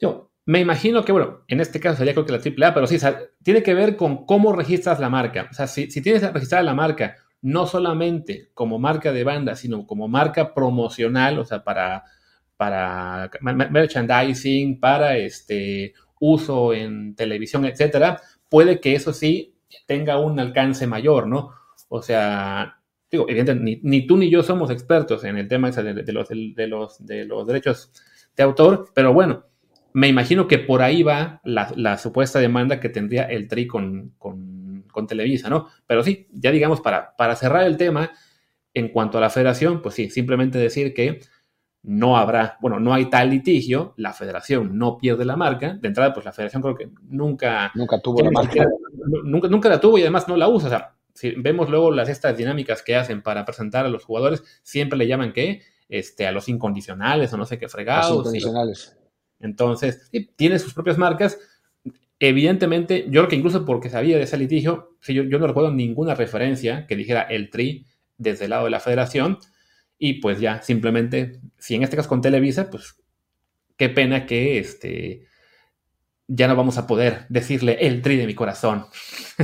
Yo 0.00 0.30
me 0.46 0.60
imagino 0.60 1.04
que, 1.04 1.12
bueno, 1.12 1.44
en 1.48 1.60
este 1.60 1.80
caso 1.80 1.98
sería 1.98 2.14
creo 2.14 2.26
que 2.26 2.32
la 2.32 2.66
AAA, 2.66 2.74
pero 2.74 2.86
sí, 2.86 2.98
tiene 3.42 3.62
que 3.62 3.74
ver 3.74 3.96
con 3.96 4.24
cómo 4.26 4.52
registras 4.52 4.98
la 4.98 5.08
marca. 5.08 5.48
O 5.50 5.54
sea, 5.54 5.66
si, 5.66 5.90
si 5.90 6.00
tienes 6.00 6.22
registrada 6.32 6.64
la 6.64 6.74
marca 6.74 7.16
no 7.42 7.66
solamente 7.66 8.50
como 8.54 8.78
marca 8.78 9.12
de 9.12 9.24
banda, 9.24 9.56
sino 9.56 9.86
como 9.86 10.08
marca 10.08 10.52
promocional, 10.54 11.38
o 11.38 11.44
sea, 11.44 11.64
para, 11.64 12.04
para 12.56 13.30
merchandising, 13.40 14.78
para 14.78 15.16
este 15.16 15.94
uso 16.18 16.74
en 16.74 17.14
televisión, 17.14 17.64
etcétera, 17.64 18.20
puede 18.48 18.80
que 18.80 18.94
eso 18.94 19.12
sí 19.12 19.54
tenga 19.86 20.18
un 20.18 20.38
alcance 20.38 20.86
mayor, 20.86 21.26
¿no? 21.26 21.52
O 21.88 22.02
sea, 22.02 22.79
digo, 23.10 23.26
evidentemente, 23.28 23.80
ni, 23.82 24.06
tú 24.06 24.16
ni 24.16 24.30
yo 24.30 24.42
somos 24.42 24.70
expertos 24.70 25.24
en 25.24 25.36
el 25.36 25.48
tema 25.48 25.70
de, 25.70 26.12
los, 26.12 26.28
de, 26.28 26.66
los, 26.66 27.06
de 27.06 27.24
los 27.24 27.46
derechos 27.46 27.92
de 28.36 28.42
autor, 28.42 28.90
pero 28.94 29.12
bueno, 29.12 29.44
me 29.92 30.08
imagino 30.08 30.46
que 30.46 30.58
por 30.58 30.82
ahí 30.82 31.02
va 31.02 31.40
la, 31.44 31.98
supuesta 31.98 32.38
demanda 32.38 32.78
que 32.78 32.88
tendría 32.88 33.24
el 33.24 33.48
TRI 33.48 33.66
con, 33.66 34.14
con, 34.18 34.40
Televisa, 35.08 35.48
¿no? 35.48 35.68
Pero 35.86 36.02
sí, 36.02 36.28
ya 36.30 36.50
digamos, 36.50 36.82
para, 36.82 37.16
para 37.16 37.34
cerrar 37.34 37.64
el 37.64 37.78
tema, 37.78 38.10
en 38.74 38.88
cuanto 38.88 39.16
a 39.16 39.20
la 39.22 39.30
federación, 39.30 39.80
pues 39.80 39.94
sí, 39.94 40.10
simplemente 40.10 40.58
decir 40.58 40.92
que 40.92 41.20
no 41.82 42.18
habrá, 42.18 42.58
bueno, 42.60 42.78
no 42.78 42.92
hay 42.92 43.06
tal 43.06 43.30
litigio, 43.30 43.94
la 43.96 44.12
federación 44.12 44.76
no 44.76 44.98
pierde 44.98 45.24
la 45.24 45.36
marca. 45.36 45.78
De 45.80 45.88
entrada, 45.88 46.12
pues 46.12 46.26
la 46.26 46.32
federación 46.32 46.62
creo 46.62 46.74
que 46.74 46.90
nunca... 47.08 47.72
Nunca 47.74 47.98
tuvo 48.00 48.22
la 48.22 48.30
marca. 48.30 48.66
Nunca, 49.24 49.48
nunca 49.48 49.68
la 49.70 49.80
tuvo 49.80 49.96
y 49.96 50.02
además 50.02 50.28
no 50.28 50.36
la 50.36 50.48
usa. 50.48 50.66
O 50.66 50.70
sea, 50.70 50.94
si 51.14 51.30
vemos 51.32 51.68
luego 51.70 51.90
las 51.90 52.08
estas 52.08 52.36
dinámicas 52.36 52.82
que 52.82 52.96
hacen 52.96 53.22
para 53.22 53.44
presentar 53.44 53.86
a 53.86 53.88
los 53.88 54.04
jugadores, 54.04 54.42
siempre 54.62 54.98
le 54.98 55.06
llaman 55.06 55.32
que 55.32 55.62
este, 55.88 56.26
a 56.26 56.32
los 56.32 56.48
incondicionales 56.48 57.32
o 57.32 57.36
no 57.36 57.46
sé 57.46 57.58
qué 57.58 57.68
fregados. 57.68 58.10
Los 58.10 58.18
incondicionales. 58.26 58.96
entonces, 59.40 60.10
tiene 60.36 60.58
sus 60.58 60.74
propias 60.74 60.98
marcas. 60.98 61.38
Evidentemente, 62.18 63.04
yo 63.06 63.22
creo 63.22 63.28
que 63.28 63.36
incluso 63.36 63.64
porque 63.64 63.88
sabía 63.88 64.16
de 64.16 64.24
ese 64.24 64.36
litigio, 64.36 64.96
yo, 65.06 65.22
yo 65.22 65.38
no 65.38 65.46
recuerdo 65.46 65.72
ninguna 65.72 66.14
referencia 66.14 66.86
que 66.86 66.96
dijera 66.96 67.22
el 67.22 67.50
TRI 67.50 67.86
desde 68.18 68.44
el 68.44 68.50
lado 68.50 68.64
de 68.64 68.70
la 68.70 68.80
federación 68.80 69.38
y 70.02 70.14
pues 70.14 70.40
ya, 70.40 70.62
simplemente, 70.62 71.40
si 71.58 71.74
en 71.74 71.82
este 71.82 71.94
caso 71.96 72.08
con 72.08 72.22
Televisa, 72.22 72.70
pues 72.70 72.96
qué 73.76 73.90
pena 73.90 74.24
que 74.24 74.58
este, 74.58 75.26
ya 76.32 76.46
no 76.46 76.54
vamos 76.54 76.78
a 76.78 76.86
poder 76.86 77.26
decirle 77.28 77.76
el 77.80 78.02
tri 78.02 78.16
de 78.16 78.26
mi 78.26 78.36
corazón. 78.36 78.86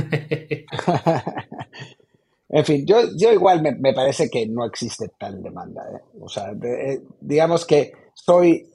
en 2.49 2.65
fin, 2.65 2.85
yo, 2.87 3.01
yo 3.17 3.33
igual 3.33 3.61
me, 3.61 3.93
parece 3.93 4.29
que 4.29 4.47
no 4.47 4.65
existe 4.65 5.09
tal 5.19 5.43
demanda. 5.43 5.83
¿eh? 5.93 6.01
O 6.21 6.29
sea, 6.29 6.51
eh, 6.51 7.01
digamos 7.19 7.65
que 7.65 7.91
soy 8.13 8.69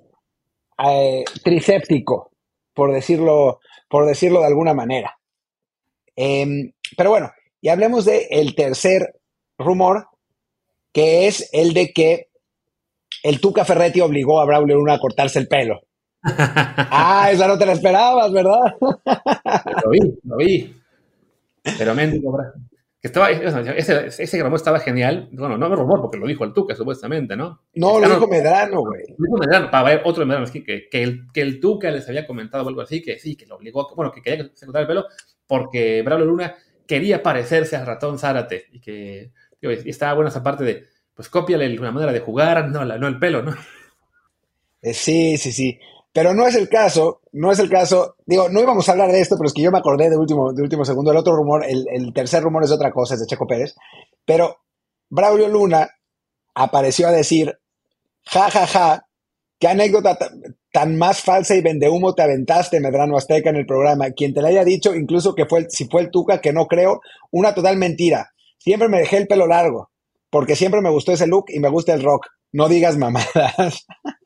eh, 0.86 1.24
tricéptico, 1.42 2.32
por 2.74 2.92
decirlo, 2.92 3.60
por 3.88 4.06
decirlo 4.06 4.40
de 4.40 4.46
alguna 4.46 4.74
manera. 4.74 5.18
Em, 6.14 6.70
pero 6.98 7.10
bueno, 7.10 7.30
y 7.62 7.70
hablemos 7.70 8.04
del 8.04 8.26
el 8.28 8.54
tercer 8.54 9.20
rumor, 9.56 10.08
que 10.92 11.28
es 11.28 11.48
el 11.54 11.72
de 11.72 11.94
que 11.94 12.28
el 13.22 13.40
Tuca 13.40 13.64
Ferretti 13.64 14.02
obligó 14.02 14.38
a 14.38 14.44
Braulio 14.44 14.76
Luna 14.76 14.94
a 14.94 14.98
cortarse 14.98 15.38
el 15.38 15.48
pelo. 15.48 15.80
Ah, 16.22 17.28
esa 17.30 17.48
no 17.48 17.58
te 17.58 17.66
la 17.66 17.72
esperabas, 17.72 18.32
¿verdad? 18.32 18.76
lo 18.80 19.90
vi, 19.90 20.00
lo 20.24 20.36
vi. 20.36 20.76
Pero 21.78 21.94
mendigo, 21.94 22.38
que 23.00 23.08
estaba, 23.08 23.30
ese, 23.30 24.06
ese 24.06 24.42
rumor 24.42 24.56
estaba 24.56 24.78
genial. 24.78 25.28
Bueno, 25.32 25.58
no 25.58 25.68
me 25.68 25.74
rumor 25.74 26.00
porque 26.00 26.18
lo 26.18 26.26
dijo 26.26 26.44
el 26.44 26.52
Tuca, 26.52 26.76
supuestamente, 26.76 27.36
¿no? 27.36 27.62
No, 27.74 27.98
lo 27.98 28.08
dijo 28.08 28.28
Medrano, 28.28 28.80
güey. 28.80 29.02
Lo 29.18 29.24
dijo 29.24 29.38
Medrano, 29.38 29.70
para 29.70 29.88
ver 29.88 30.02
otro 30.04 30.24
Medrano, 30.24 30.46
que, 30.52 30.88
que, 30.88 31.02
el, 31.02 31.26
que 31.32 31.40
el 31.40 31.58
Tuca 31.58 31.90
les 31.90 32.08
había 32.08 32.26
comentado 32.26 32.68
algo 32.68 32.80
así, 32.80 33.02
que 33.02 33.18
sí, 33.18 33.34
que 33.34 33.46
lo 33.46 33.56
obligó, 33.56 33.92
bueno, 33.96 34.12
que 34.12 34.22
quería 34.22 34.48
que 34.48 34.56
se 34.56 34.66
cortara 34.66 34.82
el 34.82 34.88
pelo 34.88 35.06
porque 35.52 36.02
Braulio 36.02 36.26
Luna 36.26 36.54
quería 36.86 37.22
parecerse 37.22 37.76
al 37.76 37.86
ratón 37.86 38.18
Zárate 38.18 38.66
y 38.72 38.80
que 38.80 39.32
y 39.60 39.90
estaba 39.90 40.14
buena 40.14 40.30
esa 40.30 40.42
parte 40.42 40.64
de, 40.64 40.86
pues 41.14 41.28
cópiale 41.28 41.78
una 41.78 41.90
manera 41.92 42.12
de 42.12 42.20
jugar, 42.20 42.68
no, 42.68 42.84
no 42.84 43.08
el 43.08 43.18
pelo, 43.18 43.42
¿no? 43.42 43.54
Eh, 44.80 44.94
sí, 44.94 45.36
sí, 45.36 45.52
sí. 45.52 45.78
Pero 46.12 46.34
no 46.34 46.46
es 46.46 46.54
el 46.54 46.68
caso, 46.68 47.22
no 47.32 47.50
es 47.50 47.58
el 47.58 47.70
caso. 47.70 48.16
Digo, 48.26 48.48
no 48.50 48.60
íbamos 48.60 48.88
a 48.88 48.92
hablar 48.92 49.10
de 49.10 49.20
esto, 49.20 49.36
pero 49.36 49.46
es 49.46 49.54
que 49.54 49.62
yo 49.62 49.70
me 49.70 49.78
acordé 49.78 50.10
de 50.10 50.16
último, 50.16 50.52
de 50.52 50.62
último 50.62 50.84
segundo. 50.84 51.10
El 51.10 51.16
otro 51.16 51.34
rumor, 51.34 51.64
el, 51.66 52.12
tercer 52.12 52.42
rumor 52.42 52.64
es 52.64 52.70
otra 52.70 52.92
cosa, 52.92 53.14
es 53.14 53.20
de 53.20 53.26
Checo 53.26 53.46
Pérez. 53.46 53.74
Pero 54.26 54.58
Braulio 55.08 55.48
Luna 55.48 55.88
apareció 56.54 57.08
a 57.08 57.12
decir, 57.12 57.58
ja, 58.26 58.50
ja, 58.50 58.66
ja, 58.66 59.06
qué 59.58 59.68
anécdota 59.68 60.18
tan 60.70 60.96
más 60.98 61.22
falsa 61.22 61.54
y 61.54 61.62
vendehumo 61.62 62.14
te 62.14 62.22
aventaste, 62.22 62.80
Medrano 62.80 63.16
Azteca, 63.16 63.48
en 63.48 63.56
el 63.56 63.66
programa. 63.66 64.10
Quien 64.10 64.34
te 64.34 64.42
le 64.42 64.48
haya 64.48 64.64
dicho, 64.64 64.94
incluso 64.94 65.34
que 65.34 65.46
fue, 65.46 65.66
si 65.70 65.86
fue 65.86 66.02
el 66.02 66.10
Tuca, 66.10 66.42
que 66.42 66.52
no 66.52 66.66
creo, 66.66 67.00
una 67.30 67.54
total 67.54 67.78
mentira. 67.78 68.32
Siempre 68.58 68.88
me 68.88 68.98
dejé 68.98 69.16
el 69.16 69.26
pelo 69.26 69.46
largo, 69.46 69.90
porque 70.28 70.56
siempre 70.56 70.82
me 70.82 70.90
gustó 70.90 71.12
ese 71.12 71.26
look 71.26 71.46
y 71.48 71.58
me 71.58 71.70
gusta 71.70 71.94
el 71.94 72.02
rock. 72.02 72.26
No 72.52 72.68
digas 72.68 72.98
mamadas. 72.98 73.86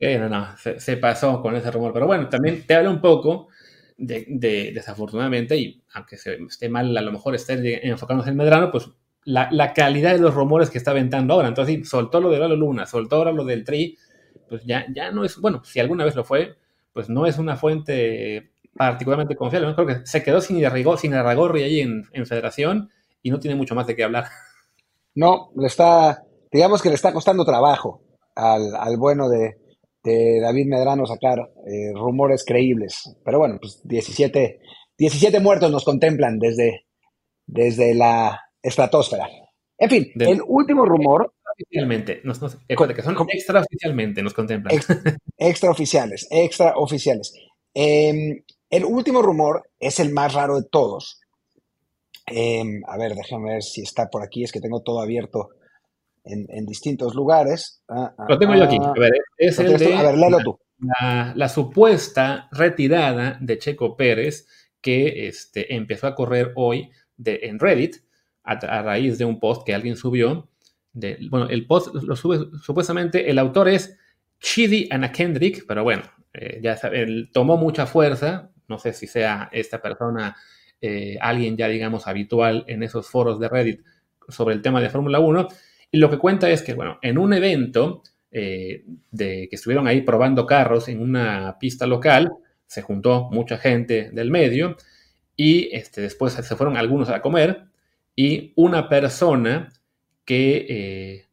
No, 0.00 0.28
no, 0.28 0.48
se, 0.56 0.96
pasó 0.96 1.42
con 1.42 1.56
ese 1.56 1.70
rumor. 1.70 1.92
Pero 1.92 2.06
bueno, 2.06 2.28
también 2.28 2.66
te 2.66 2.74
habla 2.74 2.90
un 2.90 3.00
poco 3.00 3.48
de, 3.98 4.72
desafortunadamente, 4.74 5.56
y 5.56 5.82
aunque 5.92 6.16
esté 6.16 6.68
mal, 6.68 6.96
a 6.96 7.02
lo 7.02 7.12
mejor 7.12 7.34
esté 7.34 7.86
enfocándose 7.86 8.30
en 8.30 8.36
Medrano, 8.36 8.70
pues 8.70 8.88
la, 9.24 9.72
calidad 9.74 10.12
de 10.12 10.20
los 10.20 10.34
rumores 10.34 10.70
que 10.70 10.78
está 10.78 10.92
aventando 10.92 11.34
ahora. 11.34 11.48
Entonces, 11.48 11.74
sí, 11.74 11.84
soltó 11.84 12.20
lo 12.20 12.30
de 12.30 12.38
Lalo 12.38 12.56
Luna, 12.56 12.86
soltó 12.86 13.16
ahora 13.16 13.32
lo 13.32 13.44
del 13.44 13.64
Tri, 13.64 13.98
pues 14.48 14.64
ya, 14.64 14.86
ya 14.94 15.10
no 15.10 15.24
es, 15.24 15.36
bueno, 15.36 15.62
si 15.64 15.80
alguna 15.80 16.04
vez 16.04 16.16
lo 16.16 16.24
fue, 16.24 16.56
pues 16.92 17.08
no 17.08 17.26
es 17.26 17.38
una 17.38 17.56
fuente 17.56 18.52
particularmente 18.74 19.36
confiable. 19.36 19.74
Creo 19.74 19.86
que 19.86 20.06
se 20.06 20.22
quedó 20.22 20.40
sin, 20.40 20.64
sin 20.98 21.14
Arragorri 21.14 21.62
ahí 21.62 21.80
en, 21.80 22.04
en 22.12 22.26
Federación 22.26 22.90
y 23.22 23.30
no 23.30 23.38
tiene 23.38 23.54
mucho 23.54 23.74
más 23.74 23.86
de 23.86 23.96
qué 23.96 24.04
hablar. 24.04 24.24
No, 25.14 25.50
le 25.56 25.66
está, 25.66 26.24
digamos 26.50 26.82
que 26.82 26.88
le 26.88 26.94
está 26.94 27.12
costando 27.12 27.44
trabajo 27.44 28.02
al, 28.34 28.96
bueno 28.96 29.28
de, 29.28 29.56
David 30.02 30.66
Medrano 30.66 31.06
sacar 31.06 31.38
eh, 31.66 31.92
rumores 31.94 32.44
creíbles. 32.44 33.16
Pero 33.24 33.38
bueno, 33.38 33.58
pues 33.60 33.80
17, 33.84 34.60
17 34.96 35.40
muertos 35.40 35.70
nos 35.70 35.84
contemplan 35.84 36.38
desde, 36.38 36.86
desde 37.46 37.94
la 37.94 38.40
estratosfera. 38.62 39.28
En 39.78 39.90
fin, 39.90 40.12
el 40.14 40.42
último 40.46 40.84
rumor. 40.84 41.32
Oficialmente, 41.52 42.20
nos, 42.24 42.38
que 42.38 43.02
son 43.02 43.16
extraoficialmente 43.28 44.22
nos 44.22 44.32
contemplan. 44.32 44.80
extraoficiales, 45.36 46.26
extraoficiales. 46.30 47.34
Eh, 47.74 48.44
el 48.70 48.84
último 48.84 49.20
rumor 49.20 49.70
es 49.78 50.00
el 50.00 50.10
más 50.12 50.32
raro 50.32 50.60
de 50.60 50.68
todos 50.70 51.20
Em, 52.30 52.82
a 52.86 52.96
ver, 52.96 53.14
déjame 53.14 53.54
ver 53.54 53.62
si 53.62 53.82
está 53.82 54.08
por 54.08 54.22
aquí. 54.22 54.44
Es 54.44 54.52
que 54.52 54.60
tengo 54.60 54.82
todo 54.82 55.00
abierto 55.00 55.50
en, 56.24 56.66
distintos 56.66 57.14
lugares. 57.14 57.82
Ah, 57.88 58.14
ah, 58.16 58.26
lo 58.28 58.38
tengo 58.38 58.54
yo 58.54 58.64
aquí. 58.64 58.78
Ah. 58.80 58.92
A 58.96 59.00
ver, 59.00 59.12
es 59.36 59.58
el 59.58 59.76
de 59.76 59.94
a 59.94 60.02
ver, 60.02 60.18
léelo 60.18 60.38
tú. 60.38 60.58
La, 61.34 61.48
supuesta 61.48 62.48
retirada 62.52 63.36
de 63.40 63.58
Checo 63.58 63.96
Pérez 63.96 64.46
que 64.80 65.28
este, 65.28 65.74
empezó 65.74 66.06
a 66.06 66.14
correr 66.14 66.52
hoy 66.56 66.90
de, 67.16 67.40
en 67.42 67.58
Reddit 67.58 67.96
a, 68.44 68.82
raíz 68.82 69.18
de 69.18 69.24
un 69.26 69.38
post 69.38 69.64
que 69.66 69.74
alguien 69.74 69.96
subió. 69.96 70.48
De, 70.92 71.18
bueno, 71.30 71.48
el 71.48 71.66
post 71.66 71.94
lo 71.94 72.16
sube 72.16 72.48
supuestamente, 72.62 73.30
el 73.30 73.38
autor 73.38 73.68
es 73.68 73.98
Chidi 74.40 74.88
Anna 74.90 75.12
Kendrick, 75.12 75.64
pero 75.68 75.84
bueno, 75.84 76.02
eh, 76.32 76.60
ya 76.62 76.76
sabe, 76.76 77.28
tomó 77.32 77.56
mucha 77.56 77.86
fuerza. 77.86 78.50
No 78.68 78.78
sé 78.78 78.92
si 78.92 79.06
sea 79.06 79.48
esta 79.52 79.82
persona 79.82 80.36
eh, 80.80 81.18
alguien 81.20 81.56
ya, 81.56 81.68
digamos, 81.68 82.06
habitual 82.06 82.64
en 82.68 82.82
esos 82.82 83.08
foros 83.08 83.38
de 83.38 83.48
Reddit 83.48 83.80
sobre 84.28 84.54
el 84.54 84.62
tema 84.62 84.80
de 84.80 84.88
Fórmula 84.88 85.20
1. 85.20 85.48
Y 85.90 85.98
lo 85.98 86.10
que 86.10 86.18
cuenta 86.18 86.48
es 86.50 86.62
que, 86.62 86.74
bueno, 86.74 86.98
en 87.02 87.18
un 87.18 87.32
evento 87.32 88.02
eh, 88.30 88.84
de 89.10 89.48
que 89.48 89.56
estuvieron 89.56 89.88
ahí 89.88 90.02
probando 90.02 90.46
carros 90.46 90.88
en 90.88 91.00
una 91.00 91.56
pista 91.58 91.86
local, 91.86 92.30
se 92.66 92.82
juntó 92.82 93.28
mucha 93.30 93.58
gente 93.58 94.10
del 94.12 94.30
medio 94.30 94.76
y 95.36 95.68
este, 95.74 96.00
después 96.00 96.34
se 96.34 96.56
fueron 96.56 96.76
algunos 96.76 97.08
a 97.08 97.20
comer 97.20 97.64
y 98.14 98.52
una 98.54 98.88
persona 98.88 99.72
que 100.24 100.66
eh, 100.68 101.26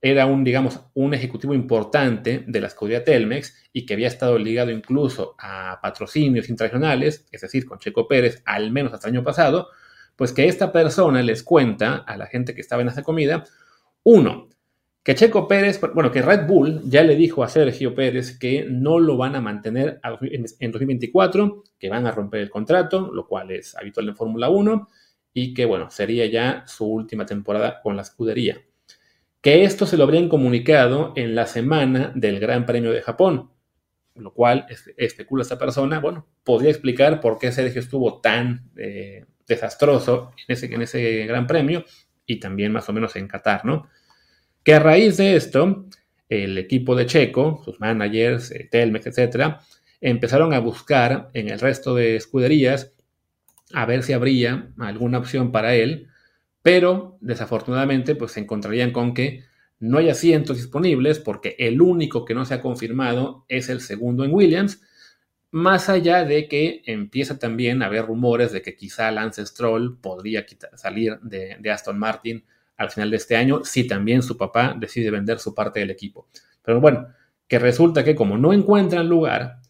era 0.00 0.26
un, 0.26 0.42
digamos, 0.42 0.80
un 0.94 1.14
ejecutivo 1.14 1.54
importante 1.54 2.44
de 2.46 2.60
la 2.60 2.66
escudería 2.66 3.04
Telmex 3.04 3.68
y 3.72 3.86
que 3.86 3.94
había 3.94 4.08
estado 4.08 4.38
ligado 4.38 4.70
incluso 4.70 5.36
a 5.38 5.78
patrocinios 5.82 6.48
internacionales, 6.48 7.26
es 7.30 7.40
decir, 7.40 7.66
con 7.66 7.78
Checo 7.78 8.08
Pérez, 8.08 8.42
al 8.44 8.70
menos 8.70 8.92
hasta 8.92 9.08
el 9.08 9.14
año 9.14 9.24
pasado, 9.24 9.68
pues 10.16 10.32
que 10.32 10.48
esta 10.48 10.72
persona 10.72 11.22
les 11.22 11.42
cuenta 11.42 11.96
a 11.96 12.16
la 12.16 12.26
gente 12.26 12.54
que 12.54 12.60
estaba 12.60 12.82
en 12.82 12.88
esa 12.88 13.02
comida, 13.02 13.44
uno, 14.06 14.48
que 15.02 15.16
Checo 15.16 15.48
Pérez, 15.48 15.80
bueno, 15.94 16.12
que 16.12 16.22
Red 16.22 16.46
Bull 16.46 16.80
ya 16.84 17.02
le 17.02 17.16
dijo 17.16 17.42
a 17.42 17.48
Sergio 17.48 17.92
Pérez 17.92 18.38
que 18.38 18.64
no 18.68 19.00
lo 19.00 19.16
van 19.16 19.34
a 19.34 19.40
mantener 19.40 20.00
en 20.20 20.70
2024, 20.70 21.64
que 21.76 21.88
van 21.88 22.06
a 22.06 22.12
romper 22.12 22.40
el 22.40 22.50
contrato, 22.50 23.10
lo 23.12 23.26
cual 23.26 23.50
es 23.50 23.76
habitual 23.76 24.08
en 24.08 24.16
Fórmula 24.16 24.48
1, 24.48 24.88
y 25.32 25.54
que, 25.54 25.64
bueno, 25.64 25.90
sería 25.90 26.24
ya 26.26 26.62
su 26.68 26.86
última 26.86 27.26
temporada 27.26 27.80
con 27.82 27.96
la 27.96 28.02
escudería. 28.02 28.62
Que 29.40 29.64
esto 29.64 29.86
se 29.86 29.96
lo 29.96 30.04
habrían 30.04 30.28
comunicado 30.28 31.12
en 31.16 31.34
la 31.34 31.46
semana 31.46 32.12
del 32.14 32.38
Gran 32.38 32.64
Premio 32.64 32.92
de 32.92 33.02
Japón, 33.02 33.50
lo 34.14 34.32
cual 34.32 34.66
especula 34.96 35.42
esta 35.42 35.58
persona, 35.58 35.98
bueno, 35.98 36.28
podría 36.44 36.70
explicar 36.70 37.20
por 37.20 37.40
qué 37.40 37.50
Sergio 37.50 37.80
estuvo 37.80 38.20
tan 38.20 38.70
eh, 38.76 39.24
desastroso 39.48 40.30
en 40.46 40.52
ese, 40.54 40.72
en 40.72 40.82
ese 40.82 41.26
Gran 41.26 41.48
Premio 41.48 41.84
y 42.26 42.40
también 42.40 42.72
más 42.72 42.88
o 42.88 42.92
menos 42.92 43.16
en 43.16 43.28
Qatar, 43.28 43.64
¿no? 43.64 43.88
Que 44.62 44.74
a 44.74 44.80
raíz 44.80 45.16
de 45.16 45.36
esto, 45.36 45.86
el 46.28 46.58
equipo 46.58 46.96
de 46.96 47.06
Checo, 47.06 47.62
sus 47.64 47.80
managers, 47.80 48.50
eh, 48.50 48.68
Telmex, 48.70 49.06
etcétera, 49.06 49.60
empezaron 50.00 50.52
a 50.52 50.58
buscar 50.58 51.30
en 51.34 51.48
el 51.48 51.60
resto 51.60 51.94
de 51.94 52.16
escuderías 52.16 52.92
a 53.72 53.86
ver 53.86 54.02
si 54.02 54.12
habría 54.12 54.72
alguna 54.78 55.18
opción 55.18 55.52
para 55.52 55.74
él, 55.74 56.08
pero 56.62 57.18
desafortunadamente 57.20 58.14
pues 58.14 58.32
se 58.32 58.40
encontrarían 58.40 58.92
con 58.92 59.14
que 59.14 59.44
no 59.78 59.98
hay 59.98 60.08
asientos 60.08 60.56
disponibles 60.56 61.18
porque 61.18 61.54
el 61.58 61.80
único 61.80 62.24
que 62.24 62.34
no 62.34 62.44
se 62.44 62.54
ha 62.54 62.62
confirmado 62.62 63.44
es 63.48 63.68
el 63.68 63.80
segundo 63.80 64.24
en 64.24 64.32
Williams, 64.32 64.82
más 65.56 65.88
allá 65.88 66.22
de 66.26 66.48
que 66.48 66.82
empieza 66.84 67.38
también 67.38 67.82
a 67.82 67.86
haber 67.86 68.04
rumores 68.04 68.52
de 68.52 68.60
que 68.60 68.76
quizá 68.76 69.10
Lance 69.10 69.46
Stroll 69.46 69.98
podría 69.98 70.44
salir 70.74 71.18
de, 71.20 71.56
de 71.58 71.70
Aston 71.70 71.98
Martin 71.98 72.44
al 72.76 72.90
final 72.90 73.10
de 73.10 73.16
este 73.16 73.36
año 73.36 73.64
si 73.64 73.86
también 73.86 74.22
su 74.22 74.36
papá 74.36 74.76
decide 74.78 75.10
vender 75.10 75.38
su 75.38 75.54
parte 75.54 75.80
del 75.80 75.90
equipo. 75.90 76.28
Pero 76.62 76.78
bueno, 76.78 77.08
que 77.48 77.58
resulta 77.58 78.04
que 78.04 78.14
como 78.14 78.36
no 78.36 78.52
encuentran 78.52 79.08
lugar 79.08 79.60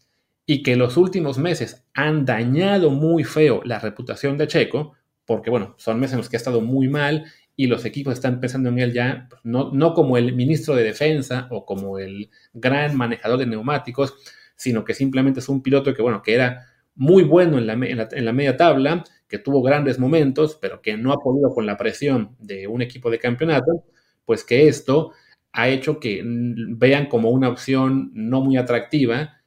y 0.45 0.61
que 0.61 0.75
los 0.75 0.97
últimos 0.97 1.37
meses 1.37 1.85
han 1.93 2.25
dañado 2.25 2.89
muy 2.89 3.23
feo 3.23 3.61
la 3.63 3.79
reputación 3.79 4.37
de 4.37 4.47
Checo, 4.47 4.93
porque 5.23 5.49
bueno, 5.49 5.75
son 5.77 6.01
meses 6.01 6.15
en 6.15 6.17
los 6.17 6.27
que 6.27 6.35
ha 6.35 6.39
estado 6.43 6.59
muy 6.59 6.89
mal 6.89 7.31
y 7.55 7.67
los 7.67 7.85
equipos 7.85 8.13
están 8.13 8.41
pensando 8.41 8.67
en 8.67 8.79
él 8.79 8.91
ya, 8.91 9.27
pues, 9.29 9.39
no, 9.45 9.71
no 9.71 9.93
como 9.93 10.17
el 10.17 10.35
ministro 10.35 10.75
de 10.75 10.83
defensa 10.83 11.47
o 11.49 11.65
como 11.65 11.97
el 11.97 12.29
gran 12.53 12.97
manejador 12.97 13.39
de 13.39 13.45
neumáticos, 13.45 14.15
sino 14.57 14.83
que 14.83 14.93
simplemente 14.93 15.39
es 15.39 15.47
un 15.47 15.63
piloto 15.63 15.93
que 15.93 16.01
bueno, 16.01 16.21
que 16.21 16.33
era 16.33 16.65
muy 16.95 17.23
bueno 17.23 17.57
en 17.57 17.67
la, 17.67 17.73
en 17.73 18.25
la, 18.25 18.33
media 18.33 18.57
tabla, 18.57 19.03
que 19.27 19.37
tuvo 19.37 19.61
grandes 19.61 19.99
momentos, 19.99 20.57
pero 20.59 20.81
que 20.81 20.97
no 20.97 21.13
ha 21.13 21.17
podido 21.17 21.53
con 21.53 21.65
la 21.65 21.77
presión 21.77 22.35
de 22.39 22.67
un 22.67 22.81
equipo 22.81 23.09
de 23.09 23.19
campeonato, 23.19 23.83
pues 24.25 24.43
que 24.43 24.67
esto 24.67 25.11
ha 25.53 25.69
hecho 25.69 25.99
que 25.99 26.21
vean 26.23 27.05
como 27.07 27.29
una 27.29 27.49
opción 27.49 28.11
no 28.13 28.41
muy 28.41 28.57
atractiva 28.57 29.37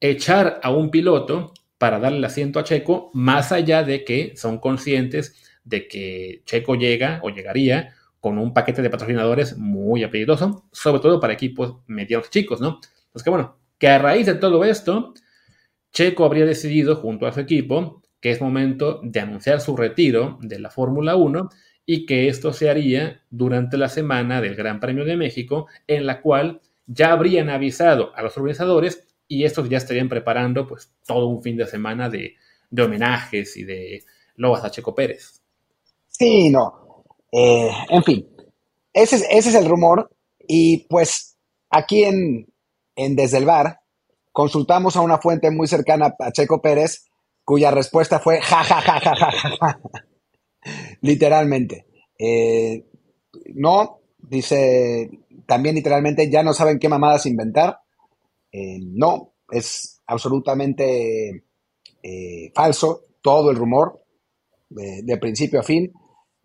echar 0.00 0.60
a 0.62 0.70
un 0.70 0.90
piloto 0.90 1.52
para 1.76 1.98
darle 1.98 2.18
el 2.18 2.24
asiento 2.24 2.58
a 2.58 2.64
Checo, 2.64 3.10
más 3.14 3.52
allá 3.52 3.84
de 3.84 4.04
que 4.04 4.32
son 4.36 4.58
conscientes 4.58 5.34
de 5.64 5.86
que 5.86 6.42
Checo 6.44 6.74
llega 6.74 7.20
o 7.22 7.30
llegaría 7.30 7.94
con 8.20 8.38
un 8.38 8.52
paquete 8.52 8.82
de 8.82 8.90
patrocinadores 8.90 9.56
muy 9.56 10.02
apellidoso, 10.02 10.64
sobre 10.72 11.00
todo 11.00 11.20
para 11.20 11.34
equipos 11.34 11.78
medianos 11.86 12.30
chicos, 12.30 12.60
¿no? 12.60 12.80
Entonces, 13.06 13.22
que 13.22 13.30
bueno, 13.30 13.58
que 13.78 13.88
a 13.88 13.98
raíz 13.98 14.26
de 14.26 14.34
todo 14.34 14.64
esto, 14.64 15.14
Checo 15.92 16.24
habría 16.24 16.46
decidido 16.46 16.96
junto 16.96 17.26
a 17.26 17.32
su 17.32 17.40
equipo 17.40 18.02
que 18.20 18.30
es 18.30 18.40
momento 18.40 19.00
de 19.02 19.20
anunciar 19.20 19.60
su 19.60 19.76
retiro 19.76 20.38
de 20.42 20.58
la 20.58 20.70
Fórmula 20.70 21.16
1 21.16 21.48
y 21.86 22.04
que 22.04 22.28
esto 22.28 22.52
se 22.52 22.68
haría 22.68 23.22
durante 23.30 23.76
la 23.78 23.88
semana 23.88 24.40
del 24.40 24.56
Gran 24.56 24.80
Premio 24.80 25.04
de 25.04 25.16
México, 25.16 25.68
en 25.86 26.06
la 26.06 26.20
cual 26.20 26.60
ya 26.86 27.12
habrían 27.12 27.48
avisado 27.48 28.14
a 28.14 28.22
los 28.22 28.36
organizadores 28.36 29.06
y 29.26 29.44
estos 29.44 29.68
ya 29.68 29.78
estarían 29.78 30.08
preparando 30.08 30.66
pues 30.66 30.92
todo 31.06 31.26
un 31.26 31.42
fin 31.42 31.56
de 31.56 31.66
semana 31.66 32.08
de, 32.08 32.34
homenajes 32.76 33.56
y 33.56 33.64
de 33.64 34.04
lobas 34.36 34.64
a 34.64 34.70
Checo 34.70 34.94
Pérez. 34.94 35.40
Sí, 36.08 36.50
no. 36.50 37.04
Eh, 37.32 37.70
en 37.90 38.02
fin, 38.02 38.28
ese 38.92 39.16
es, 39.16 39.26
ese 39.30 39.48
es 39.50 39.54
el 39.54 39.68
rumor 39.68 40.10
y 40.46 40.86
pues 40.88 41.36
aquí 41.70 42.04
en, 42.04 42.46
en 42.98 43.14
Desde 43.16 43.38
el 43.38 43.46
Bar 43.46 43.80
consultamos 44.32 44.96
a 44.96 45.00
una 45.00 45.18
fuente 45.18 45.50
muy 45.50 45.68
cercana 45.68 46.14
a 46.18 46.32
Checo 46.32 46.60
Pérez 46.60 47.06
cuya 47.44 47.70
respuesta 47.70 48.18
fue 48.18 48.40
ja, 48.42 48.62
ja, 48.62 48.80
ja, 48.80 49.00
ja, 49.00 49.14
ja, 49.16 49.30
ja, 49.32 49.80
literalmente. 51.00 51.86
Eh, 52.18 52.84
no, 53.54 54.00
dice 54.18 55.10
también 55.46 55.76
literalmente, 55.76 56.28
ya 56.28 56.42
no 56.42 56.52
saben 56.52 56.78
qué 56.78 56.88
mamadas 56.88 57.24
inventar. 57.26 57.78
Eh, 58.52 58.80
no, 58.82 59.34
es 59.50 60.02
absolutamente 60.06 61.44
eh, 62.02 62.52
falso 62.54 63.04
todo 63.22 63.50
el 63.50 63.56
rumor, 63.56 64.04
de 64.70 65.16
principio 65.16 65.60
a 65.60 65.62
fin. 65.62 65.90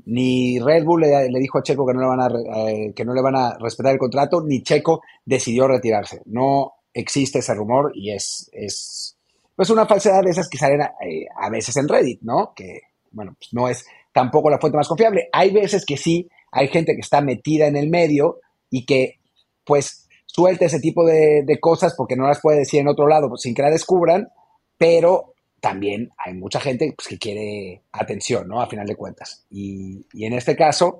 Ni 0.06 0.60
Red 0.60 0.84
Bull 0.84 1.02
le, 1.02 1.40
dijo 1.40 1.60
a 1.60 1.64
Checo 1.64 1.86
que 1.86 1.94
no, 1.94 2.02
le 2.02 2.08
van 2.08 2.22
a, 2.22 2.70
eh, 2.70 2.94
que 2.96 3.06
no 3.06 3.14
le 3.14 3.22
van 3.22 3.36
a 3.36 3.58
respetar 3.58 3.94
el 3.94 4.00
contrato, 4.00 4.42
ni 4.42 4.62
Checo 4.62 5.02
decidió 5.26 5.68
retirarse. 5.68 6.22
No 6.26 6.74
existe 6.94 7.40
ese 7.40 7.56
rumor 7.56 7.92
y 7.96 8.12
es, 8.12 8.50
es 8.52 9.18
pues 9.56 9.70
una 9.70 9.86
falsedad 9.86 10.24
de 10.24 10.32
esas 10.32 10.50
que 10.50 10.58
salen 10.58 10.82
a, 10.82 11.50
veces 11.50 11.78
en 11.78 11.88
Reddit, 11.88 12.22
¿no? 12.22 12.54
Que, 12.56 12.82
bueno, 13.12 13.36
pues 13.38 13.54
no 13.54 13.70
es 13.70 13.86
tampoco 14.12 14.50
la 14.50 14.60
fuente 14.60 14.78
más 14.78 14.88
confiable. 14.88 15.30
Hay 15.32 15.52
veces 15.52 15.86
que 15.86 15.98
sí, 15.98 16.28
hay 16.52 16.68
gente 16.68 16.94
que 16.96 17.02
está 17.02 17.22
metida 17.22 17.68
en 17.68 17.76
el 17.76 17.90
medio 17.90 18.40
y 18.70 18.86
que, 18.86 19.20
pues, 19.64 20.08
suelta 20.26 20.66
ese 20.66 20.80
tipo 20.80 21.06
de, 21.06 21.46
cosas 21.62 21.94
porque 21.96 22.16
no 22.16 22.28
las 22.28 22.42
puede 22.42 22.60
decir 22.60 22.80
en 22.80 22.88
otro 22.88 23.08
lado 23.08 23.30
pues, 23.30 23.42
sin 23.42 23.54
que 23.54 23.62
la 23.62 23.70
descubran, 23.70 24.30
pero 24.78 25.33
también 25.64 26.12
hay 26.18 26.34
mucha 26.34 26.60
gente 26.60 26.94
pues, 26.94 27.08
que 27.08 27.18
quiere 27.18 27.84
atención, 27.94 28.50
¿no? 28.50 28.62
A 28.62 28.68
final 28.68 28.86
de 28.86 28.98
cuentas. 28.98 29.46
Y, 29.50 30.06
en 30.14 30.34
este 30.34 30.58
caso, 30.58 31.00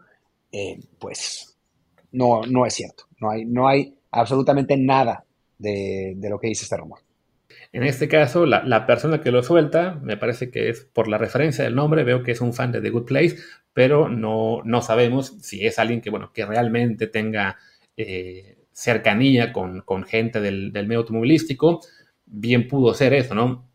eh, 0.54 0.80
pues 1.00 1.58
no, 2.14 2.44
no 2.44 2.66
es 2.66 2.74
cierto. 2.74 3.04
No 3.20 3.30
hay, 3.30 3.44
no 3.44 3.68
hay 3.68 3.94
absolutamente 4.10 4.78
nada 4.78 5.26
de, 5.58 6.16
lo 6.30 6.40
que 6.40 6.48
dice 6.48 6.64
este 6.64 6.78
rumor. 6.78 7.00
En 7.74 7.84
este 7.84 8.08
caso, 8.08 8.46
la, 8.46 8.86
persona 8.88 9.20
que 9.20 9.32
lo 9.32 9.44
suelta, 9.44 10.00
me 10.02 10.16
parece 10.16 10.50
que 10.50 10.70
es 10.70 10.86
por 10.86 11.10
la 11.10 11.18
referencia 11.18 11.66
del 11.66 11.76
nombre, 11.76 12.06
veo 12.06 12.24
que 12.24 12.32
es 12.32 12.40
un 12.40 12.54
fan 12.54 12.72
de 12.72 12.80
The 12.80 12.90
Good 12.90 13.06
Place, 13.06 13.36
pero 13.74 14.08
no, 14.08 14.62
no 14.64 14.82
sabemos 14.82 15.40
si 15.42 15.68
es 15.68 15.78
alguien 15.78 16.00
que, 16.00 16.10
bueno, 16.10 16.32
que 16.32 16.46
realmente 16.46 17.08
tenga 17.08 17.58
eh, 17.98 18.60
cercanía 18.72 19.52
con, 19.52 19.84
gente 20.06 20.40
del, 20.40 20.72
medio 20.72 21.00
automovilístico, 21.00 21.82
bien 22.26 22.70
pudo 22.70 22.94
ser 22.94 23.14
eso, 23.14 23.36
¿no? 23.36 23.73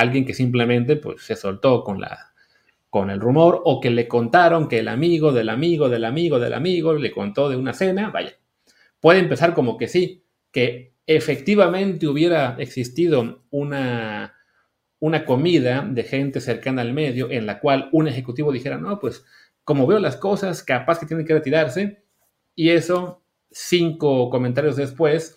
Alguien 0.00 0.24
que 0.24 0.34
simplemente 0.34 0.96
pues, 0.96 1.22
se 1.22 1.36
soltó 1.36 1.84
con, 1.84 2.00
la, 2.00 2.32
con 2.90 3.10
el 3.10 3.20
rumor 3.20 3.62
o 3.64 3.80
que 3.80 3.90
le 3.90 4.08
contaron 4.08 4.68
que 4.68 4.80
el 4.80 4.88
amigo 4.88 5.32
del 5.32 5.48
amigo 5.48 5.88
del 5.88 6.04
amigo 6.04 6.40
del 6.40 6.54
amigo 6.54 6.94
le 6.94 7.12
contó 7.12 7.48
de 7.48 7.56
una 7.56 7.72
cena, 7.72 8.10
vaya. 8.10 8.36
Puede 8.98 9.20
empezar 9.20 9.54
como 9.54 9.76
que 9.76 9.86
sí, 9.86 10.24
que 10.50 10.94
efectivamente 11.06 12.08
hubiera 12.08 12.56
existido 12.58 13.44
una, 13.50 14.34
una 14.98 15.24
comida 15.24 15.86
de 15.88 16.02
gente 16.02 16.40
cercana 16.40 16.82
al 16.82 16.92
medio 16.92 17.30
en 17.30 17.46
la 17.46 17.60
cual 17.60 17.88
un 17.92 18.08
ejecutivo 18.08 18.50
dijera, 18.50 18.78
no, 18.78 18.98
pues 18.98 19.24
como 19.62 19.86
veo 19.86 19.98
las 19.98 20.16
cosas, 20.16 20.62
capaz 20.62 20.98
que 20.98 21.06
tiene 21.06 21.24
que 21.24 21.34
retirarse, 21.34 22.02
y 22.56 22.70
eso 22.70 23.22
cinco 23.50 24.28
comentarios 24.28 24.76
después, 24.76 25.36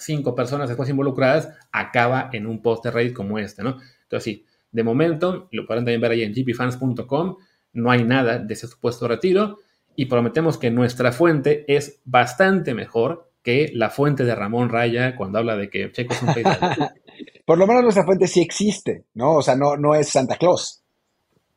cinco 0.00 0.34
personas 0.34 0.68
después 0.68 0.88
involucradas, 0.88 1.48
acaba 1.72 2.30
en 2.32 2.46
un 2.46 2.62
post 2.62 2.84
de 2.84 2.90
Reddit 2.90 3.14
como 3.14 3.38
este, 3.38 3.62
¿no? 3.62 3.78
Entonces, 4.02 4.24
sí, 4.24 4.46
de 4.70 4.82
momento, 4.82 5.48
lo 5.52 5.66
pueden 5.66 5.84
también 5.84 6.00
ver 6.00 6.12
ahí 6.12 6.22
en 6.22 6.32
gpfans.com, 6.32 7.36
no 7.72 7.90
hay 7.90 8.04
nada 8.04 8.38
de 8.38 8.54
ese 8.54 8.66
supuesto 8.66 9.08
retiro 9.08 9.58
y 9.96 10.06
prometemos 10.06 10.58
que 10.58 10.70
nuestra 10.70 11.12
fuente 11.12 11.64
es 11.68 12.00
bastante 12.04 12.74
mejor 12.74 13.30
que 13.42 13.70
la 13.74 13.90
fuente 13.90 14.24
de 14.24 14.34
Ramón 14.34 14.68
Raya 14.68 15.16
cuando 15.16 15.38
habla 15.38 15.56
de 15.56 15.70
que 15.70 15.90
Checo 15.92 16.14
es 16.14 16.22
un 16.22 16.34
país. 16.34 16.46
Por 17.46 17.58
lo 17.58 17.66
menos 17.66 17.82
nuestra 17.82 18.04
fuente 18.04 18.26
sí 18.26 18.40
existe, 18.42 19.06
¿no? 19.14 19.36
O 19.36 19.42
sea, 19.42 19.56
no, 19.56 19.76
no 19.76 19.94
es 19.94 20.08
Santa 20.08 20.36
Claus. 20.36 20.82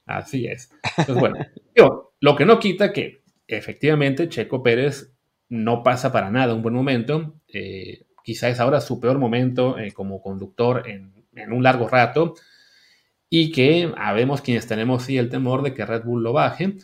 Así 0.06 0.47
es. 0.47 0.71
Entonces, 0.97 1.19
bueno, 1.19 1.36
lo 2.19 2.36
que 2.36 2.45
no 2.45 2.60
quita 2.60 2.91
que 2.93 3.21
efectivamente 3.47 4.30
Checo 4.30 4.63
Pérez 4.63 5.13
no 5.49 5.84
pasa 5.84 6.12
para 6.12 6.32
nada 6.32 6.54
un 6.54 6.62
buen 6.62 6.73
momento. 6.73 7.36
Eh, 7.54 8.06
quizá 8.23 8.49
es 8.49 8.60
ahora 8.60 8.81
su 8.81 8.99
peor 8.99 9.17
momento 9.17 9.77
eh, 9.77 9.91
como 9.91 10.21
conductor 10.21 10.88
en, 10.88 11.13
un 11.51 11.63
largo 11.63 11.88
rato. 11.88 12.36
Y 13.29 13.51
que 13.51 13.93
habemos 13.97 14.41
quienes 14.41 14.67
tenemos 14.67 15.03
sí 15.03 15.17
el 15.17 15.29
temor 15.29 15.62
de 15.62 15.73
que 15.73 15.86
Red 15.86 16.03
Bull 16.03 16.23
lo 16.23 16.34
baje. 16.34 16.75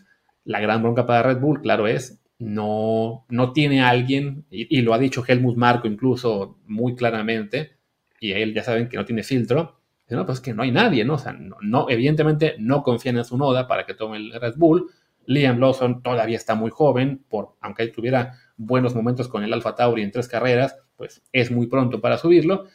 La 0.45 0.61
gran 0.61 0.81
bronca 0.81 1.05
para 1.05 1.23
Red 1.23 1.39
Bull, 1.39 1.61
claro, 1.61 1.87
es 1.87 2.21
no, 2.39 3.25
no 3.29 3.51
tiene 3.51 3.81
alguien, 3.81 4.45
y, 4.49 4.81
lo 4.81 4.93
ha 4.93 4.99
dicho 4.99 5.23
Helmut 5.27 5.57
Marco 5.57 5.87
incluso 5.87 6.59
muy 6.67 6.95
claramente, 6.95 7.77
y 8.19 8.31
él 8.31 8.53
ya 8.53 8.63
saben 8.63 8.89
que 8.89 8.97
no 8.97 9.05
tiene 9.05 9.23
filtro, 9.23 9.79
no, 10.09 10.25
pues 10.25 10.39
que 10.39 10.53
no 10.53 10.63
hay 10.63 10.71
nadie, 10.71 11.03
¿no? 11.03 11.15
O 11.15 11.17
sea, 11.17 11.33
no, 11.33 11.89
evidentemente 11.89 12.55
no 12.59 12.81
confían 12.81 13.17
en 13.17 13.25
su 13.25 13.37
noda 13.37 13.67
para 13.67 13.85
que 13.85 13.93
tome 13.93 14.17
el 14.17 14.31
Red 14.31 14.53
Bull. 14.55 14.89
Liam 15.25 15.59
Lawson 15.59 16.01
todavía 16.01 16.37
está 16.37 16.55
muy 16.55 16.71
joven, 16.71 17.25
por, 17.27 17.55
aunque 17.59 17.87
tuviera 17.87 18.35
buenos 18.55 18.95
momentos 18.95 19.27
con 19.27 19.43
el 19.43 19.51
Alfa 19.51 19.75
Tauri 19.75 20.03
en 20.03 20.11
tres 20.11 20.29
carreras, 20.29 20.77
pues 20.97 21.21
es 21.31 21.51
muy 21.51 21.67
pronto 21.67 22.01
para 22.01 22.17
subirlo. 22.17 22.65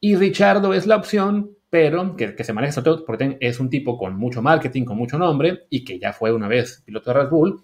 Y 0.00 0.16
Richardo 0.16 0.74
es 0.74 0.86
la 0.86 0.96
opción, 0.96 1.50
pero 1.70 2.16
que, 2.16 2.42
se 2.42 2.52
maneja 2.52 2.72
sobre 2.72 2.84
todo 2.84 3.04
porque 3.04 3.36
es 3.40 3.60
un 3.60 3.68
tipo 3.68 3.98
con 3.98 4.16
mucho 4.16 4.42
marketing, 4.42 4.84
con 4.84 4.96
mucho 4.96 5.18
nombre 5.18 5.66
y 5.70 5.84
que 5.84 5.98
ya 5.98 6.12
fue 6.12 6.32
una 6.32 6.48
vez 6.48 6.82
piloto 6.84 7.12
de 7.12 7.20
Red 7.20 7.30
Bull. 7.30 7.62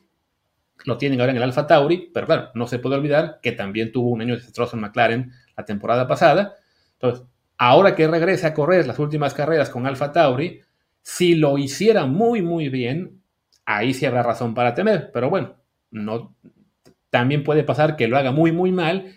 lo 0.85 0.99
tienen 0.99 1.21
ahora 1.21 1.33
en 1.33 1.39
el 1.39 1.43
Alfa 1.43 1.67
Tauri, 1.67 2.11
pero 2.13 2.27
claro, 2.27 2.51
no 2.55 2.67
se 2.67 2.79
puede 2.79 2.97
olvidar 2.97 3.41
que 3.43 3.53
también 3.53 3.91
tuvo 3.91 4.11
un 4.11 4.21
año 4.21 4.35
desastroso 4.35 4.77
en 4.77 4.83
McLaren 4.83 5.33
la 5.57 5.65
temporada 5.65 6.07
pasada. 6.07 6.55
Entonces, 6.95 7.27
ahora 7.57 7.95
que 7.95 8.07
regrese 8.07 8.47
a 8.47 8.55
correr 8.55 8.87
las 8.87 8.99
últimas 8.99 9.33
carreras 9.33 9.71
con 9.71 9.87
Alfa 9.87 10.13
Tauri, 10.13 10.61
si 11.01 11.35
lo 11.37 11.57
hiciera 11.57 12.07
muy, 12.07 12.43
muy 12.43 12.69
bien, 12.69 13.23
ahí 13.65 13.95
sí 13.95 14.05
habrá 14.05 14.23
razón 14.23 14.55
para 14.55 14.75
temer. 14.75 15.11
Pero 15.13 15.31
bueno, 15.31 15.57
no, 15.91 16.35
también 17.11 17.45
puede 17.45 17.63
pasar 17.63 17.97
que 17.97 18.09
lo 18.09 18.19
haga 18.19 18.33
muy, 18.33 18.53
muy 18.53 18.73
mal 18.73 19.15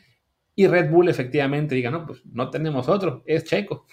y 0.60 0.66
Red 0.66 0.90
Bull 0.90 1.08
efectivamente 1.08 1.76
diga, 1.76 1.92
no, 1.92 2.04
pues 2.08 2.26
no 2.26 2.50
tenemos 2.50 2.90
otro, 2.90 3.22
es 3.28 3.44
Checo. 3.44 3.86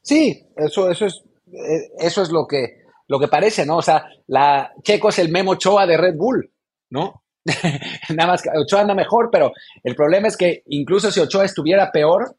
Sí, 0.00 0.40
eso, 0.56 0.88
eso 0.88 1.06
es, 1.06 1.24
eh, 1.48 1.90
eso 1.98 2.22
es 2.22 2.30
lo 2.30 2.46
que, 2.46 2.84
lo 3.08 3.18
que 3.18 3.26
parece, 3.26 3.66
¿no? 3.66 3.78
O 3.78 3.82
sea, 3.82 4.04
la 4.28 4.72
Checo 4.82 5.08
es 5.08 5.18
el 5.18 5.30
Memo 5.30 5.56
Choa 5.56 5.84
de 5.84 5.96
Red 5.96 6.14
Bull, 6.16 6.48
¿no? 6.90 7.24
Nada 8.14 8.30
más 8.30 8.42
que 8.42 8.50
Ochoa 8.56 8.82
anda 8.82 8.94
mejor, 8.94 9.30
pero 9.32 9.52
el 9.82 9.96
problema 9.96 10.28
es 10.28 10.36
que 10.36 10.62
incluso 10.66 11.10
si 11.10 11.18
Ochoa 11.18 11.44
estuviera 11.44 11.90
peor, 11.90 12.36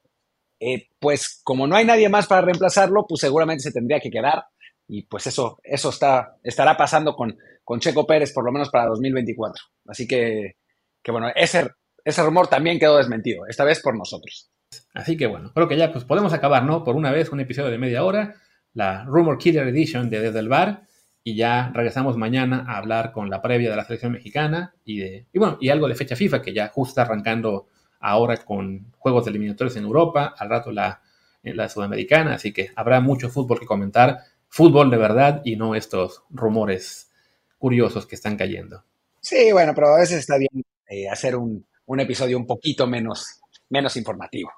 eh, 0.62 0.88
pues 0.97 1.41
como 1.43 1.67
no 1.67 1.75
hay 1.75 1.84
nadie 1.84 2.08
más 2.08 2.25
para 2.25 2.43
reemplazarlo, 2.43 3.06
pues 3.06 3.19
seguramente 3.19 3.63
se 3.63 3.73
tendría 3.73 3.99
que 3.99 4.10
quedar. 4.10 4.45
Y 4.88 5.03
pues 5.08 5.27
eso, 5.27 5.60
eso 5.62 5.89
está, 5.89 6.38
estará 6.41 6.77
pasando 6.77 7.17
con, 7.17 7.38
con 7.65 7.82
Checo 7.82 8.08
Pérez, 8.08 8.32
por 8.32 8.45
lo 8.45 8.53
menos 8.53 8.69
para 8.69 8.88
2024. 8.88 9.62
Así 9.88 10.08
que, 10.08 10.56
que 11.03 11.12
bueno, 11.12 11.27
ese, 11.36 11.69
ese 12.08 12.24
rumor 12.24 12.48
también 12.48 12.80
quedó 12.80 12.98
desmentido, 12.98 13.46
esta 13.48 13.65
vez 13.65 13.82
por 13.82 13.98
nosotros. 13.98 14.50
Así 14.93 15.17
que 15.17 15.28
bueno, 15.28 15.52
creo 15.54 15.67
que 15.67 15.76
ya 15.76 15.91
pues 15.91 16.06
podemos 16.06 16.32
acabar, 16.32 16.63
¿no? 16.63 16.86
Por 16.86 16.96
una 16.96 17.12
vez, 17.12 17.34
un 17.34 17.41
episodio 17.41 17.70
de 17.70 17.78
media 17.78 18.06
hora, 18.06 18.36
la 18.74 19.04
Rumor 19.04 19.38
Killer 19.38 19.67
Edition 19.67 20.10
de 20.10 20.22
Desde 20.22 20.39
el 20.39 20.48
Bar, 20.48 20.84
y 21.26 21.36
ya 21.36 21.70
regresamos 21.74 22.15
mañana 22.15 22.63
a 22.65 22.78
hablar 22.78 23.12
con 23.12 23.30
la 23.30 23.41
previa 23.41 23.70
de 23.70 23.76
la 23.76 23.84
selección 23.84 24.13
mexicana 24.13 24.74
y 24.86 25.00
de, 25.00 25.28
y 25.34 25.38
bueno, 25.38 25.58
y 25.60 25.67
algo 25.67 25.89
de 25.89 25.96
fecha 25.96 26.15
FIFA, 26.15 26.41
que 26.41 26.54
ya 26.54 26.70
justo 26.70 26.91
está 26.91 27.02
arrancando 27.02 27.67
ahora 28.00 28.38
con 28.38 28.93
juegos 28.98 29.26
de 29.26 29.32
eliminatorios 29.32 29.76
en 29.76 29.84
Europa, 29.84 30.34
al 30.38 30.50
rato 30.50 30.72
la, 30.72 31.02
la 31.43 31.67
sudamericana, 31.67 32.36
así 32.36 32.54
que 32.54 32.72
habrá 32.78 33.02
mucho 33.02 33.30
fútbol 33.30 33.60
que 33.60 33.65
comentar, 33.65 34.20
fútbol 34.48 34.89
de 34.89 34.98
verdad 34.98 35.41
y 35.43 35.58
no 35.58 35.76
estos 35.76 36.24
rumores 36.30 37.12
curiosos 37.58 38.06
que 38.06 38.15
están 38.15 38.38
cayendo. 38.38 38.86
Sí, 39.20 39.52
bueno, 39.52 39.74
pero 39.76 39.88
a 39.89 40.00
veces 40.00 40.20
está 40.20 40.38
bien 40.38 40.63
eh, 40.88 41.10
hacer 41.10 41.36
un, 41.36 41.65
un, 41.88 42.00
episodio 42.00 42.38
un 42.38 42.45
poquito 42.45 42.88
menos, 42.88 43.41
menos 43.69 43.97
informativo. 43.97 44.52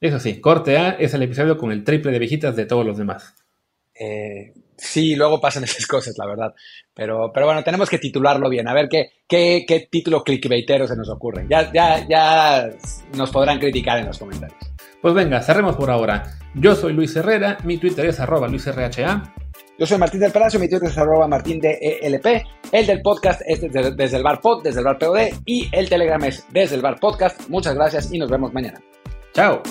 Eso 0.00 0.18
sí, 0.18 0.40
corte 0.40 0.76
A 0.76 0.90
es 0.90 1.14
el 1.14 1.22
episodio 1.22 1.56
con 1.56 1.72
el 1.72 1.84
triple 1.84 2.12
de 2.12 2.18
visitas 2.18 2.56
de 2.56 2.66
todos 2.66 2.84
los 2.84 2.98
demás. 2.98 3.34
Eh, 3.94 4.52
sí, 4.76 5.14
luego 5.14 5.40
pasan 5.40 5.64
esas 5.64 5.86
cosas, 5.86 6.14
la 6.18 6.26
verdad. 6.26 6.54
Pero, 6.92 7.30
pero 7.32 7.46
bueno, 7.46 7.62
tenemos 7.62 7.88
que 7.88 7.98
titularlo 7.98 8.48
bien. 8.48 8.68
A 8.68 8.74
ver 8.74 8.88
qué, 8.88 9.10
qué, 9.28 9.64
qué 9.66 9.88
título 9.90 10.22
clickbaitero 10.22 10.86
se 10.86 10.96
nos 10.96 11.08
ocurre. 11.08 11.46
Ya, 11.48 11.72
ya, 11.72 12.06
ya 12.08 12.70
nos 13.16 13.30
podrán 13.30 13.58
criticar 13.58 13.98
en 13.98 14.06
los 14.06 14.18
comentarios. 14.18 14.58
Pues 15.00 15.14
venga, 15.14 15.40
cerremos 15.42 15.76
por 15.76 15.90
ahora. 15.90 16.38
Yo 16.54 16.74
soy 16.74 16.92
Luis 16.92 17.14
Herrera, 17.14 17.58
mi 17.64 17.78
Twitter 17.78 18.06
es 18.06 18.20
arroba 18.20 18.48
luisrha. 18.48 18.90
Yo 19.76 19.86
soy 19.86 19.98
Martín 19.98 20.20
del 20.20 20.30
Palacio, 20.30 20.60
mi 20.60 20.68
Twitter 20.68 20.88
es 20.88 20.96
arroba 20.96 21.26
martín 21.26 21.58
de 21.58 21.98
ELP. 22.00 22.46
El 22.70 22.86
del 22.86 23.02
podcast 23.02 23.42
es 23.44 23.60
desde, 23.60 23.90
desde 23.90 24.16
el 24.18 24.22
bar 24.22 24.40
pod, 24.40 24.62
desde 24.62 24.78
el 24.78 24.84
bar 24.84 24.98
POD. 24.98 25.18
Y 25.46 25.68
el 25.72 25.88
Telegram 25.88 26.22
es 26.22 26.46
desde 26.52 26.76
el 26.76 26.82
bar 26.82 27.00
podcast. 27.00 27.48
Muchas 27.48 27.74
gracias 27.74 28.12
y 28.12 28.18
nos 28.18 28.30
vemos 28.30 28.52
mañana. 28.52 28.80
Chao. 29.32 29.62